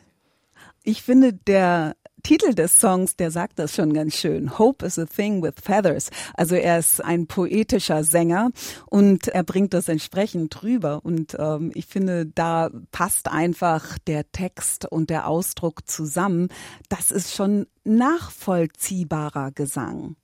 [0.83, 4.57] Ich finde, der Titel des Songs, der sagt das schon ganz schön.
[4.59, 6.09] Hope is a thing with feathers.
[6.33, 8.51] Also er ist ein poetischer Sänger
[8.87, 11.01] und er bringt das entsprechend drüber.
[11.03, 16.49] Und ähm, ich finde, da passt einfach der Text und der Ausdruck zusammen.
[16.89, 20.15] Das ist schon nachvollziehbarer Gesang.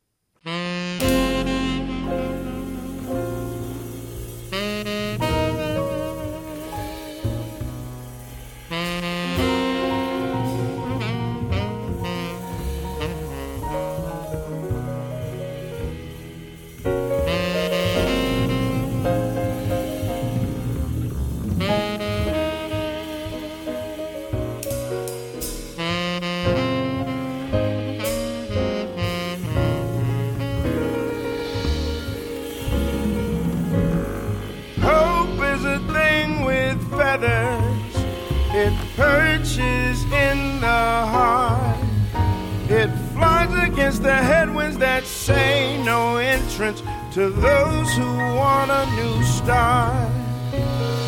[43.85, 46.81] Against the headwinds that say no entrance
[47.13, 50.11] to those who want a new start.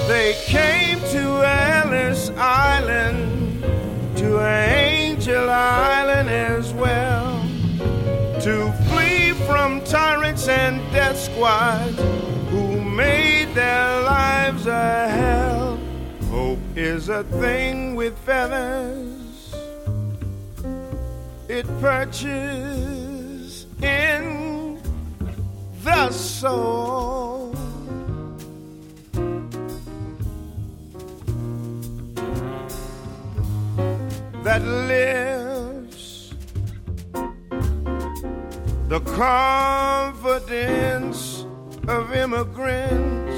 [0.07, 3.63] They came to Ellis Island,
[4.17, 7.41] to Angel Island as well,
[8.41, 11.97] to flee from tyrants and death squads
[12.51, 15.80] who made their lives a hell.
[16.30, 19.26] Hope is a thing with feathers
[21.58, 24.80] it perches in
[25.84, 27.55] the soul.
[34.43, 34.62] That
[34.93, 36.36] lives
[38.88, 40.39] the confidence
[41.88, 43.36] of immigrants,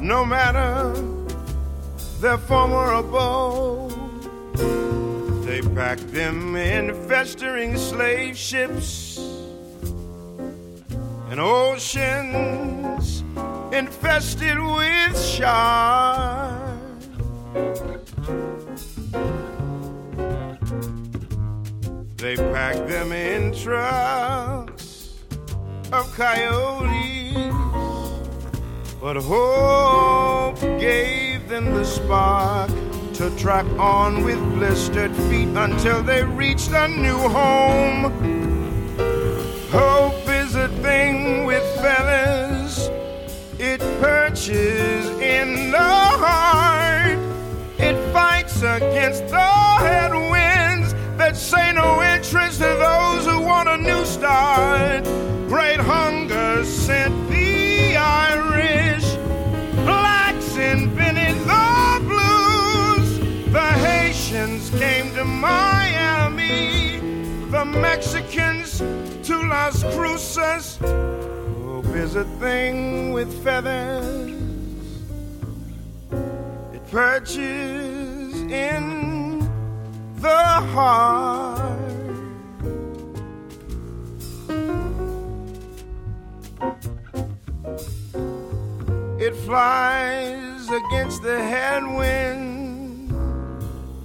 [0.00, 0.94] no matter
[2.20, 3.92] their former abode
[5.52, 9.18] they packed them in festering slave ships
[11.28, 13.22] and oceans
[13.70, 17.06] infested with sharks.
[22.16, 25.18] They packed them in trucks
[25.92, 27.54] of coyotes,
[29.02, 32.70] but hope gave them the spark
[33.22, 38.10] to track on with blistered feet until they reached a new home.
[39.70, 42.90] Hope is a thing with feathers,
[43.60, 45.78] it perches in the
[46.24, 47.16] heart.
[47.78, 54.04] It fights against the headwinds that say no entrance to those who want a new
[54.04, 55.04] start.
[55.46, 57.31] Great hunger sent
[67.72, 68.78] Mexicans
[69.26, 70.76] to Las Cruces.
[70.78, 74.30] Hope is a thing with feathers,
[76.72, 79.38] it perches in
[80.16, 80.28] the
[80.74, 81.72] heart.
[89.18, 93.10] It flies against the headwind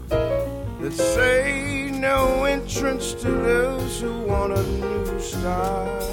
[0.10, 6.04] that say no entrance to those who want a new start.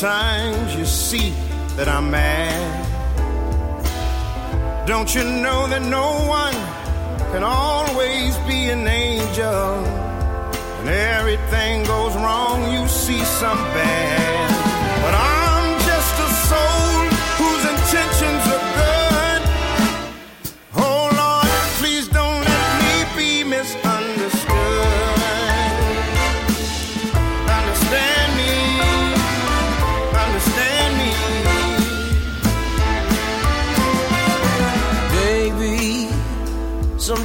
[0.00, 1.28] Sometimes you see
[1.76, 2.88] that I'm mad.
[4.86, 6.56] Don't you know that no one
[7.32, 9.84] can always be an angel?
[10.78, 14.48] When everything goes wrong, you see some bad.
[15.04, 16.96] But I'm just a soul
[17.36, 18.19] whose intentions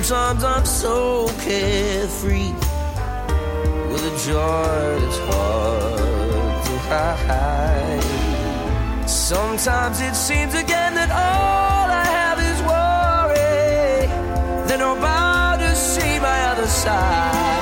[0.05, 2.53] sometimes I'm so carefree
[3.89, 6.73] with a joy that's hard to
[7.25, 8.03] hide.
[9.09, 14.07] Sometimes it seems again that all I have is worry.
[14.67, 17.54] Then I'm about to see my other side.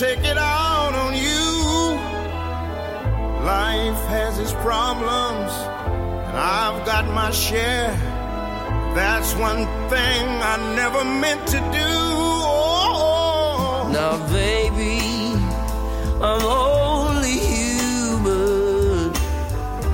[0.00, 1.44] Take it out on you.
[3.44, 5.52] Life has its problems,
[6.28, 7.92] and I've got my share.
[8.94, 10.22] That's one thing
[10.52, 11.90] I never meant to do.
[12.96, 15.00] Oh, Now, baby,
[16.28, 19.12] I'm only human,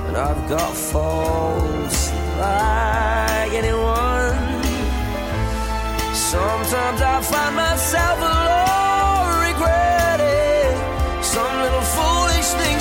[0.07, 1.99] and I've got faults
[2.39, 4.39] like anyone.
[6.15, 8.46] Sometimes I find myself alone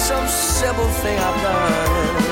[0.07, 2.26] some simple thing I've done.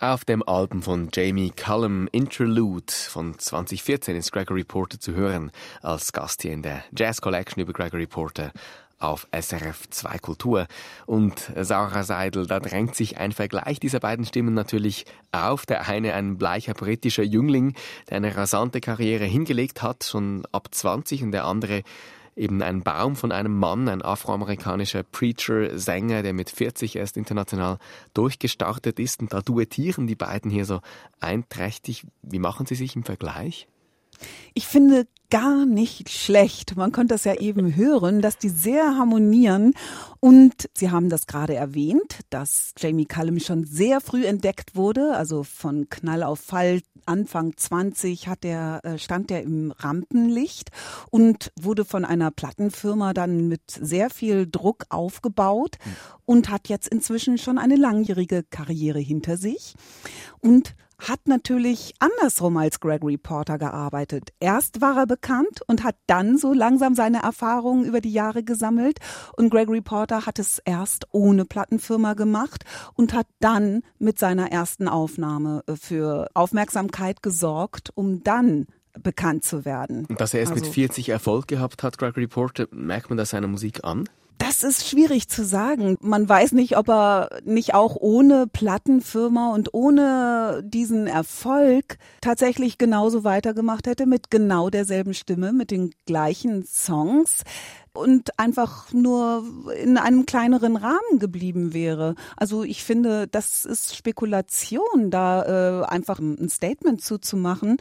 [0.00, 6.12] Auf dem Album von Jamie Cullum Interlude von 2014 ist Gregory Porter zu hören als
[6.12, 8.50] Gast hier in der Jazz Collection über Gregory Porter
[8.98, 10.66] auf SRF 2 Kultur.
[11.06, 15.64] Und Sarah Seidel, da drängt sich ein Vergleich dieser beiden Stimmen natürlich auf.
[15.64, 17.74] Der eine ein bleicher britischer Jüngling,
[18.10, 21.82] der eine rasante Karriere hingelegt hat, schon ab 20, und der andere
[22.36, 27.78] eben ein Baum von einem Mann, ein afroamerikanischer Preacher, Sänger, der mit 40 erst international
[28.14, 29.20] durchgestartet ist.
[29.20, 30.80] Und da duettieren die beiden hier so
[31.20, 32.06] einträchtig.
[32.22, 33.68] Wie machen sie sich im Vergleich?
[34.54, 36.76] Ich finde gar nicht schlecht.
[36.76, 39.72] Man konnte das ja eben hören, dass die sehr harmonieren.
[40.20, 45.42] Und Sie haben das gerade erwähnt, dass Jamie Cullum schon sehr früh entdeckt wurde, also
[45.42, 46.82] von Knall auf Fall.
[47.06, 50.70] Anfang 20 hat der, äh, stand er im Rampenlicht
[51.10, 55.78] und wurde von einer Plattenfirma dann mit sehr viel Druck aufgebaut
[56.26, 59.74] und hat jetzt inzwischen schon eine langjährige Karriere hinter sich.
[60.40, 60.74] Und
[61.08, 64.30] hat natürlich andersrum als Gregory Porter gearbeitet.
[64.40, 68.98] Erst war er bekannt und hat dann so langsam seine Erfahrungen über die Jahre gesammelt.
[69.36, 74.88] Und Gregory Porter hat es erst ohne Plattenfirma gemacht und hat dann mit seiner ersten
[74.88, 78.66] Aufnahme äh, für Aufmerksamkeit gesorgt, um dann
[79.00, 80.04] bekannt zu werden.
[80.06, 83.30] Und dass er erst mit Also- 40 Erfolg gehabt hat, Gregory Porter, merkt man das
[83.30, 84.08] seiner Musik an?
[84.38, 85.96] Das ist schwierig zu sagen.
[86.00, 93.24] Man weiß nicht, ob er nicht auch ohne Plattenfirma und ohne diesen Erfolg tatsächlich genauso
[93.24, 97.44] weitergemacht hätte mit genau derselben Stimme, mit den gleichen Songs
[97.94, 99.44] und einfach nur
[99.82, 102.14] in einem kleineren Rahmen geblieben wäre.
[102.36, 107.76] Also ich finde, das ist Spekulation, da äh, einfach ein Statement zuzumachen.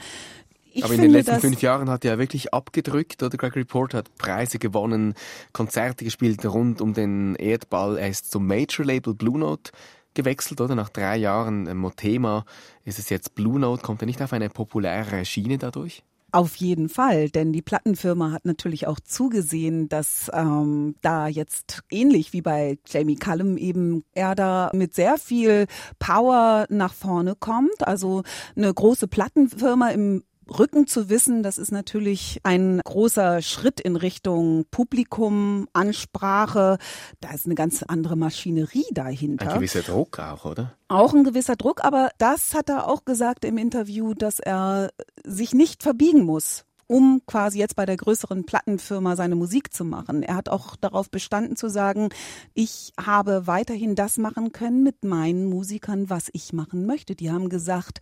[0.74, 3.38] Ich Aber in den letzten fünf Jahren hat er wirklich abgedrückt, oder?
[3.38, 5.16] Greg Report hat Preise gewonnen,
[5.52, 7.98] Konzerte gespielt rund um den Erdball.
[7.98, 9.72] Er ist zum Major-Label Blue Note
[10.14, 10.76] gewechselt, oder?
[10.76, 12.46] Nach drei Jahren äh, Motema
[12.86, 13.82] ist es jetzt Blue Note.
[13.82, 16.04] Kommt er nicht auf eine populäre Schiene dadurch?
[16.34, 22.32] Auf jeden Fall, denn die Plattenfirma hat natürlich auch zugesehen, dass ähm, da jetzt ähnlich
[22.32, 25.68] wie bei Jamie Cullum eben er da mit sehr viel
[26.00, 27.86] Power nach vorne kommt.
[27.86, 28.24] Also
[28.56, 30.24] eine große Plattenfirma im
[30.58, 36.78] Rücken zu wissen, das ist natürlich ein großer Schritt in Richtung Publikum, Ansprache.
[37.20, 39.49] Da ist eine ganz andere Maschinerie dahinter.
[39.49, 40.74] Ein gewisser Druck auch, oder?
[40.88, 44.91] Auch ein gewisser Druck, aber das hat er auch gesagt im Interview, dass er
[45.24, 50.24] sich nicht verbiegen muss um quasi jetzt bei der größeren Plattenfirma seine Musik zu machen.
[50.24, 52.10] Er hat auch darauf bestanden zu sagen,
[52.54, 57.16] ich habe weiterhin das machen können mit meinen Musikern, was ich machen möchte.
[57.16, 58.00] Die haben gesagt,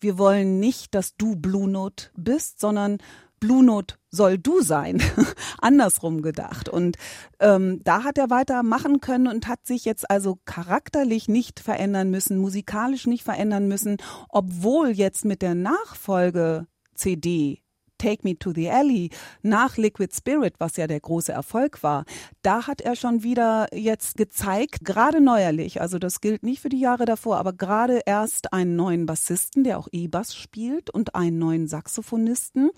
[0.00, 2.96] wir wollen nicht, dass du Blue Note bist, sondern
[3.40, 5.02] Blue Note soll du sein.
[5.60, 6.70] Andersrum gedacht.
[6.70, 6.96] Und
[7.40, 12.38] ähm, da hat er weitermachen können und hat sich jetzt also charakterlich nicht verändern müssen,
[12.38, 13.98] musikalisch nicht verändern müssen,
[14.30, 17.62] obwohl jetzt mit der Nachfolge CD
[18.00, 19.10] Take Me to the Alley
[19.42, 22.04] nach Liquid Spirit, was ja der große Erfolg war,
[22.42, 26.80] da hat er schon wieder jetzt gezeigt, gerade neuerlich, also das gilt nicht für die
[26.80, 31.68] Jahre davor, aber gerade erst einen neuen Bassisten, der auch E-Bass spielt und einen neuen
[31.68, 32.70] Saxophonisten.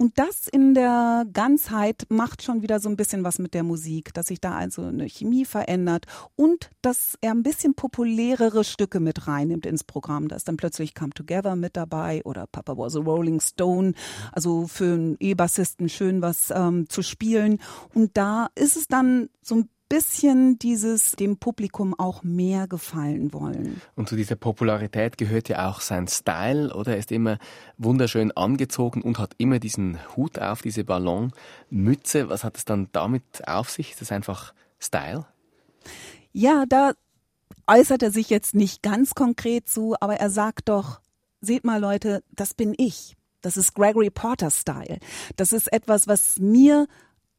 [0.00, 4.14] Und das in der Ganzheit macht schon wieder so ein bisschen was mit der Musik,
[4.14, 9.28] dass sich da also eine Chemie verändert und dass er ein bisschen populärere Stücke mit
[9.28, 10.28] reinnimmt ins Programm.
[10.28, 13.92] Da ist dann plötzlich Come Together mit dabei oder Papa Was a Rolling Stone.
[14.32, 17.58] Also für einen E-Bassisten schön was ähm, zu spielen.
[17.92, 23.82] Und da ist es dann so ein bisschen dieses dem Publikum auch mehr gefallen wollen.
[23.96, 26.92] Und zu dieser Popularität gehört ja auch sein Style, oder?
[26.92, 27.38] Er ist immer
[27.76, 32.28] wunderschön angezogen und hat immer diesen Hut auf, diese Ballonmütze.
[32.28, 33.90] Was hat es dann damit auf sich?
[33.90, 35.26] Ist das einfach Style?
[36.32, 36.92] Ja, da
[37.66, 41.00] äußert er sich jetzt nicht ganz konkret zu, aber er sagt doch,
[41.40, 43.16] seht mal Leute, das bin ich.
[43.42, 44.98] Das ist Gregory Porter Style.
[45.34, 46.86] Das ist etwas, was mir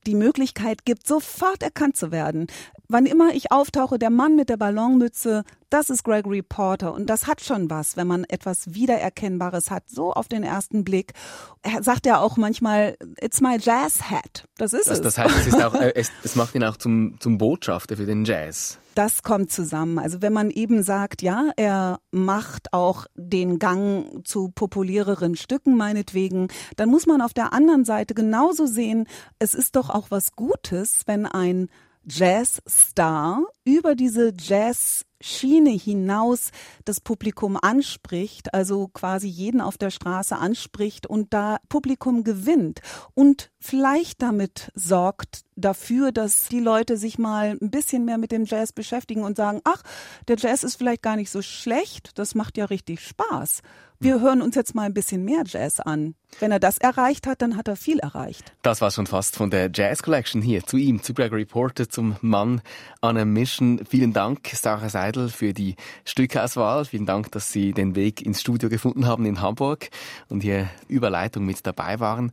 [0.07, 2.47] die Möglichkeit gibt, sofort erkannt zu werden.
[2.87, 7.27] Wann immer ich auftauche, der Mann mit der Ballonmütze, das ist Gregory Porter und das
[7.27, 11.13] hat schon was, wenn man etwas Wiedererkennbares hat, so auf den ersten Blick.
[11.61, 14.45] Er sagt ja auch manchmal, it's my jazz hat.
[14.57, 15.03] Das ist das, es.
[15.03, 18.05] Das heißt, es, ist auch, äh, es, es macht ihn auch zum, zum Botschafter für
[18.05, 18.80] den Jazz.
[18.93, 19.99] Das kommt zusammen.
[19.99, 26.49] Also wenn man eben sagt, ja, er macht auch den Gang zu populäreren Stücken meinetwegen,
[26.75, 29.07] dann muss man auf der anderen Seite genauso sehen,
[29.39, 31.69] es ist doch auch was Gutes, wenn ein
[32.03, 36.49] Jazzstar über diese Jazz Schiene hinaus
[36.83, 42.81] das Publikum anspricht, also quasi jeden auf der Straße anspricht und da Publikum gewinnt
[43.13, 48.45] und vielleicht damit sorgt dafür, dass die Leute sich mal ein bisschen mehr mit dem
[48.45, 49.83] Jazz beschäftigen und sagen, ach,
[50.27, 53.61] der Jazz ist vielleicht gar nicht so schlecht, das macht ja richtig Spaß
[54.01, 56.15] wir hören uns jetzt mal ein bisschen mehr Jazz an.
[56.39, 58.51] Wenn er das erreicht hat, dann hat er viel erreicht.
[58.63, 62.15] Das war schon fast von der Jazz Collection hier zu ihm, zu Gregory Porter, zum
[62.21, 62.61] Mann
[63.01, 63.81] an a Mission.
[63.87, 66.85] Vielen Dank, Sarah Seidel, für die Stückauswahl.
[66.85, 69.89] Vielen Dank, dass Sie den Weg ins Studio gefunden haben in Hamburg
[70.29, 72.31] und hier Überleitung mit dabei waren.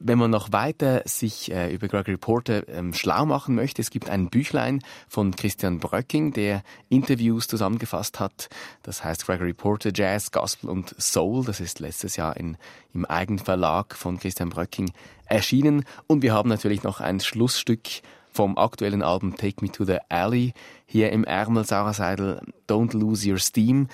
[0.00, 4.08] Wenn man noch weiter sich äh, über Gregory Porter ähm, schlau machen möchte, es gibt
[4.08, 8.48] ein Büchlein von Christian Bröcking, der Interviews zusammengefasst hat.
[8.82, 11.44] Das heißt Gregory Porter Jazz, Gospel und Soul.
[11.44, 12.56] Das ist letztes Jahr in,
[12.94, 14.92] im Eigenverlag von Christian Bröcking
[15.26, 15.84] erschienen.
[16.06, 17.88] Und wir haben natürlich noch ein Schlussstück
[18.32, 20.52] vom aktuellen Album Take Me to the Alley
[20.86, 23.88] hier im Ärmel Sarah Seidel Don't Lose Your Steam.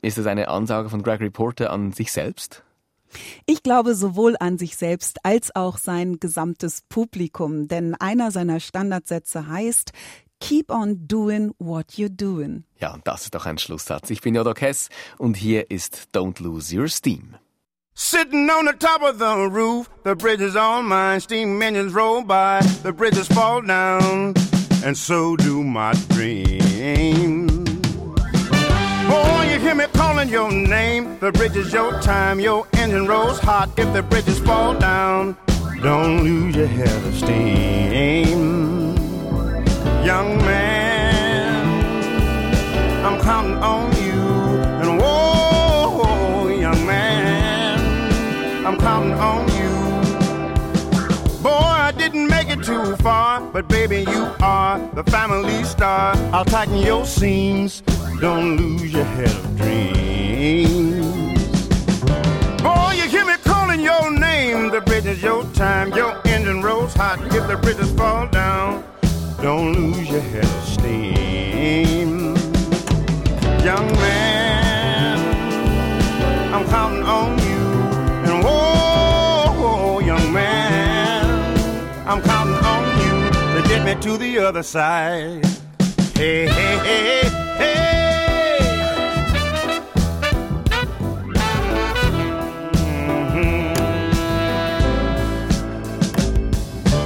[0.00, 2.62] Ist das eine Ansage von Gregory Porter an sich selbst?
[3.46, 9.46] Ich glaube sowohl an sich selbst als auch sein gesamtes Publikum, denn einer seiner Standardsätze
[9.48, 9.92] heißt,
[10.40, 12.64] Keep on doing what you're doing.
[12.78, 14.08] Ja, das ist doch ein Schlusssatz.
[14.08, 14.88] Ich bin Jodo Kess
[15.18, 17.36] und hier ist Don't Lose Your Steam.
[17.94, 21.20] Sitting on the top of the roof, the bridge is all mine.
[21.20, 24.32] Steam engines roll by, the bridges fall down,
[24.82, 27.49] and so do my dreams.
[29.70, 31.16] Hear me calling your name.
[31.20, 32.40] The bridge is your time.
[32.40, 33.70] Your engine rolls hot.
[33.78, 35.36] If the bridges fall down,
[35.80, 38.96] don't lose your head of steam.
[40.04, 41.84] young man.
[43.06, 43.89] I'm counting on
[53.60, 56.14] but baby, you are the family star.
[56.32, 57.82] I'll tighten your seams,
[58.18, 61.42] don't lose your head of dreams.
[62.62, 64.70] Boy, you hear me calling your name.
[64.70, 67.20] The bridge is your time, your engine rolls hot.
[67.34, 68.82] If the bridges fall down,
[69.42, 72.34] don't lose your head of steam.
[73.62, 75.18] Young man,
[76.54, 77.60] I'm counting on you.
[78.24, 78.79] And whoa,
[83.94, 85.44] me to the other side.
[86.14, 87.28] Hey, hey, hey,
[87.58, 87.78] hey.
[93.06, 93.72] Mm-hmm.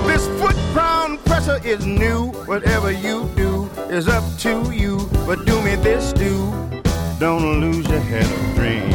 [0.06, 2.32] This foot ground pressure is new.
[2.46, 5.08] Whatever you do is up to you.
[5.26, 6.52] But do me this do.
[7.18, 8.92] Don't lose your head of dreams.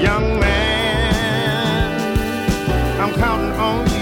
[0.00, 2.00] Young man,
[3.00, 4.01] I'm counting on you.